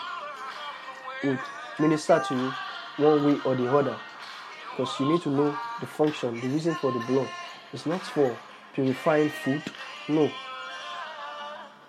will 1.22 1.38
minister 1.78 2.22
to 2.28 2.34
you 2.34 2.52
one 2.96 3.24
way 3.24 3.40
or 3.44 3.54
the 3.54 3.70
other, 3.70 3.96
because 4.70 4.98
you 5.00 5.06
need 5.06 5.22
to 5.22 5.30
know 5.30 5.56
the 5.80 5.86
function, 5.86 6.40
the 6.40 6.48
reason 6.48 6.74
for 6.76 6.92
the 6.92 7.00
blood. 7.00 7.28
It's 7.72 7.86
not 7.86 8.02
for 8.02 8.36
purifying 8.74 9.28
food. 9.28 9.62
No, 10.08 10.30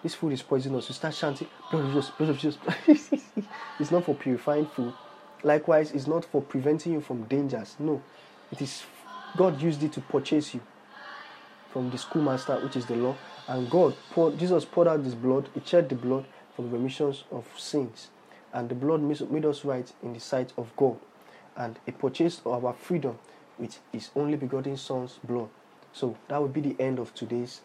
this 0.04 0.16
food 0.16 0.34
is 0.34 0.42
poisonous. 0.42 0.90
You 0.90 0.96
start 0.96 1.14
chanting, 1.14 1.48
blood 1.72 1.86
of 1.86 1.94
Jesus, 1.94 2.10
blood 2.12 2.30
of 2.30 2.38
Jesus. 2.38 2.62
it's 3.80 3.92
not 3.92 4.06
for 4.06 4.16
purifying 4.16 4.66
food. 4.66 4.94
Likewise, 5.44 5.92
it's 5.92 6.08
not 6.08 6.26
for 6.26 6.42
preventing 6.42 6.94
you 6.94 7.02
from 7.02 7.24
dangers. 7.24 7.76
No, 7.80 8.02
it 8.52 8.62
is 8.62 8.84
God 9.38 9.62
used 9.62 9.84
it 9.84 9.94
to 9.94 10.02
purchase 10.02 10.54
you 10.54 10.62
from 11.72 11.90
the 11.90 11.98
schoolmaster, 11.98 12.56
which 12.60 12.76
is 12.76 12.86
the 12.86 12.96
law. 12.96 13.16
And 13.48 13.70
God 13.70 13.96
poured, 14.12 14.38
Jesus 14.38 14.66
poured 14.66 14.88
out 14.88 15.04
His 15.04 15.16
blood. 15.16 15.50
He 15.54 15.62
shed 15.66 15.90
the 15.90 15.96
blood 15.96 16.26
for 16.56 16.64
the 16.64 16.70
remissions 16.70 17.24
of 17.32 17.48
sins, 17.58 18.10
and 18.54 18.70
the 18.70 18.76
blood 18.76 19.02
made 19.02 19.46
us 19.46 19.64
right 19.64 19.92
in 20.04 20.14
the 20.14 20.20
sight 20.20 20.54
of 20.58 20.76
God. 20.76 20.98
And 21.56 21.80
He 21.86 21.92
purchased 21.92 22.46
our 22.46 22.74
freedom 22.74 23.18
with 23.58 23.80
His 23.92 24.10
only 24.16 24.38
begotten 24.38 24.78
Son's 24.78 25.20
blood. 25.24 25.50
So 25.94 26.18
that 26.28 26.42
would 26.42 26.54
be 26.54 26.62
the 26.62 26.76
end 26.80 27.00
of 27.00 27.14
today's 27.14 27.62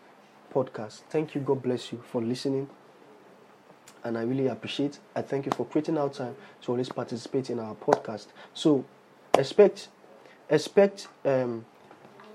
podcast. 0.52 1.02
Thank 1.11 1.34
you. 1.34 1.40
God 1.40 1.62
bless 1.62 1.92
you 1.92 2.02
for 2.11 2.22
listening. 2.22 2.68
And 4.02 4.18
I 4.18 4.22
really 4.22 4.48
appreciate. 4.48 4.98
I 5.14 5.22
thank 5.22 5.46
you 5.46 5.52
for 5.52 5.64
creating 5.66 5.98
our 5.98 6.09
time 6.09 6.36
to 6.62 6.72
always 6.72 6.88
participate 6.88 7.50
in 7.50 7.59
our 7.59 7.74
podcast. 7.74 8.26
So 8.52 8.84
expect 9.38 9.88
expect 10.50 11.09
um, 11.24 11.64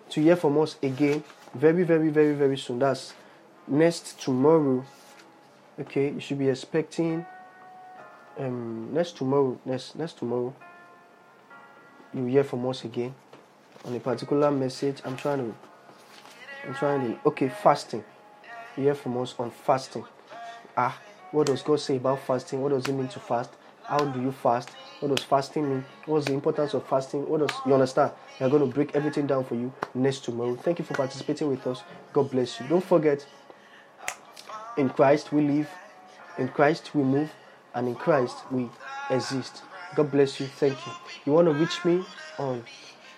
to 0.10 0.22
hear 0.22 0.36
from 0.36 0.58
us 0.58 0.78
again 0.82 1.24
very, 1.54 1.84
very, 1.84 2.10
very, 2.10 2.34
very 2.34 2.58
soon. 2.58 2.80
That's 2.80 3.14
next 3.68 4.20
tomorrow. 4.20 4.86
Okay, 5.80 6.12
you 6.12 6.20
should 6.20 6.40
be 6.40 6.50
expecting 6.50 7.26
um 8.38 8.94
next 8.94 9.18
tomorrow, 9.18 9.60
next 9.66 9.96
next 9.96 10.18
tomorrow. 10.18 10.54
You 12.14 12.26
hear 12.26 12.44
from 12.44 12.68
us 12.68 12.84
again 12.84 13.14
on 13.86 13.96
a 13.96 14.00
particular 14.00 14.52
message. 14.52 15.02
I'm 15.06 15.16
trying 15.16 15.40
to 15.40 15.56
I'm 16.68 16.74
trying 16.76 17.02
to 17.14 17.20
okay, 17.28 17.50
fasting. 17.50 18.04
You 18.76 18.84
hear 18.84 18.96
from 18.96 19.18
us 19.18 19.36
on 19.40 19.52
fasting. 19.52 20.06
Ah, 20.76 20.98
what 21.32 21.48
does 21.48 21.62
God 21.62 21.80
say 21.80 21.98
about 21.98 22.20
fasting? 22.20 22.62
What 22.62 22.70
does 22.70 22.88
it 22.88 22.94
mean 22.94 23.08
to 23.10 23.20
fast? 23.20 23.52
How 23.90 24.06
do 24.06 24.22
you 24.22 24.32
fast? 24.32 24.70
What 25.00 25.16
does 25.16 25.26
fasting 25.26 25.68
mean? 25.68 25.86
What's 26.06 26.28
the 26.28 26.34
importance 26.34 26.76
of 26.76 26.88
fasting? 26.88 27.28
What 27.28 27.40
does 27.40 27.58
you 27.66 27.74
understand? 27.74 28.12
We 28.40 28.46
are 28.46 28.50
going 28.50 28.62
to 28.62 28.72
break 28.72 28.96
everything 28.96 29.26
down 29.26 29.46
for 29.46 29.56
you 29.56 29.74
next 29.96 30.26
tomorrow. 30.26 30.56
Thank 30.56 30.78
you 30.78 30.86
for 30.86 30.94
participating 30.94 31.48
with 31.48 31.66
us. 31.66 31.82
God 32.14 32.30
bless 32.30 32.60
you. 32.60 32.68
Don't 32.68 32.84
forget, 32.84 33.26
in 34.78 34.90
Christ 34.90 35.34
we 35.34 35.42
live, 35.42 35.70
in 36.38 36.50
Christ 36.50 36.94
we 36.94 37.02
move, 37.02 37.32
and 37.74 37.88
in 37.88 37.96
Christ 37.96 38.38
we 38.52 38.70
exist. 39.10 39.64
God 39.96 40.12
bless 40.12 40.40
you. 40.40 40.46
Thank 40.46 40.78
you. 40.86 40.94
You 41.26 41.34
want 41.34 41.48
to 41.48 41.54
reach 41.56 41.84
me 41.84 42.06
on 42.38 42.64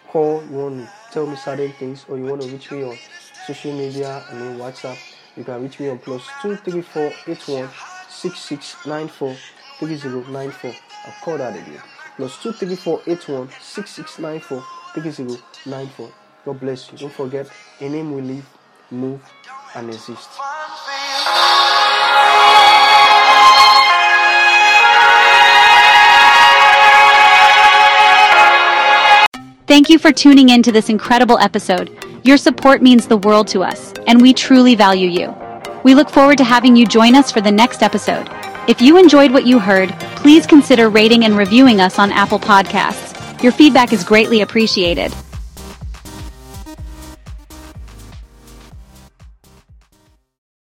call, 0.07 0.41
you 0.49 0.57
want 0.57 0.85
to 0.85 0.89
tell 1.11 1.27
me 1.27 1.35
certain 1.35 1.73
things, 1.73 2.05
or 2.07 2.17
you 2.17 2.25
want 2.25 2.41
to 2.43 2.47
reach 2.47 2.71
me 2.71 2.83
on 2.83 2.97
social 3.45 3.73
media, 3.73 4.23
I 4.29 4.33
mean 4.35 4.57
WhatsApp, 4.57 4.97
you 5.35 5.43
can 5.43 5.61
reach 5.63 5.79
me 5.81 5.89
on 5.89 5.99
plus 5.99 6.23
two 6.41 6.55
three 6.55 6.81
four 6.81 7.11
eight 7.27 7.45
one 7.47 7.69
six 8.07 8.39
six 8.39 8.85
nine 8.85 9.09
four 9.09 9.35
three 9.81 9.95
zero 9.95 10.23
nine 10.29 10.51
four. 10.51 10.71
I'll 11.07 11.13
call 11.23 11.37
that 11.39 11.55
again. 11.55 11.81
Plus 12.15 12.39
two 12.41 12.51
three 12.51 12.75
four 12.75 13.01
eight 13.07 13.27
one 13.27 13.49
six 13.59 13.89
six 13.89 14.19
nine 14.19 14.39
four 14.39 14.63
three 14.93 15.09
zero 15.09 15.37
nine 15.65 15.87
four. 15.87 16.11
God 16.45 16.59
bless 16.59 16.91
you. 16.91 16.99
Don't 16.99 17.11
forget, 17.11 17.49
in 17.79 17.93
Him 17.93 18.13
we 18.13 18.21
live, 18.21 18.45
move, 18.91 19.21
and 19.73 19.89
exist. 19.89 20.29
Thank 29.65 29.89
you 29.89 29.97
for 29.97 30.11
tuning 30.11 30.49
in 30.49 30.61
to 30.61 30.71
this 30.71 30.89
incredible 30.89 31.39
episode. 31.39 31.89
Your 32.23 32.37
support 32.37 32.83
means 32.83 33.07
the 33.07 33.17
world 33.17 33.47
to 33.47 33.63
us, 33.63 33.93
and 34.05 34.21
we 34.21 34.31
truly 34.31 34.75
value 34.75 35.09
you. 35.09 35.33
We 35.83 35.95
look 35.95 36.11
forward 36.11 36.37
to 36.37 36.43
having 36.43 36.75
you 36.75 36.85
join 36.85 37.15
us 37.15 37.31
for 37.31 37.41
the 37.41 37.51
next 37.51 37.81
episode. 37.81 38.29
If 38.71 38.79
you 38.79 38.95
enjoyed 38.95 39.33
what 39.33 39.45
you 39.45 39.59
heard, 39.59 39.89
please 40.15 40.47
consider 40.47 40.87
rating 40.87 41.25
and 41.25 41.37
reviewing 41.37 41.81
us 41.81 41.99
on 41.99 42.09
Apple 42.13 42.39
Podcasts. 42.39 43.43
Your 43.43 43.51
feedback 43.51 43.91
is 43.91 44.05
greatly 44.05 44.39
appreciated. 44.39 45.13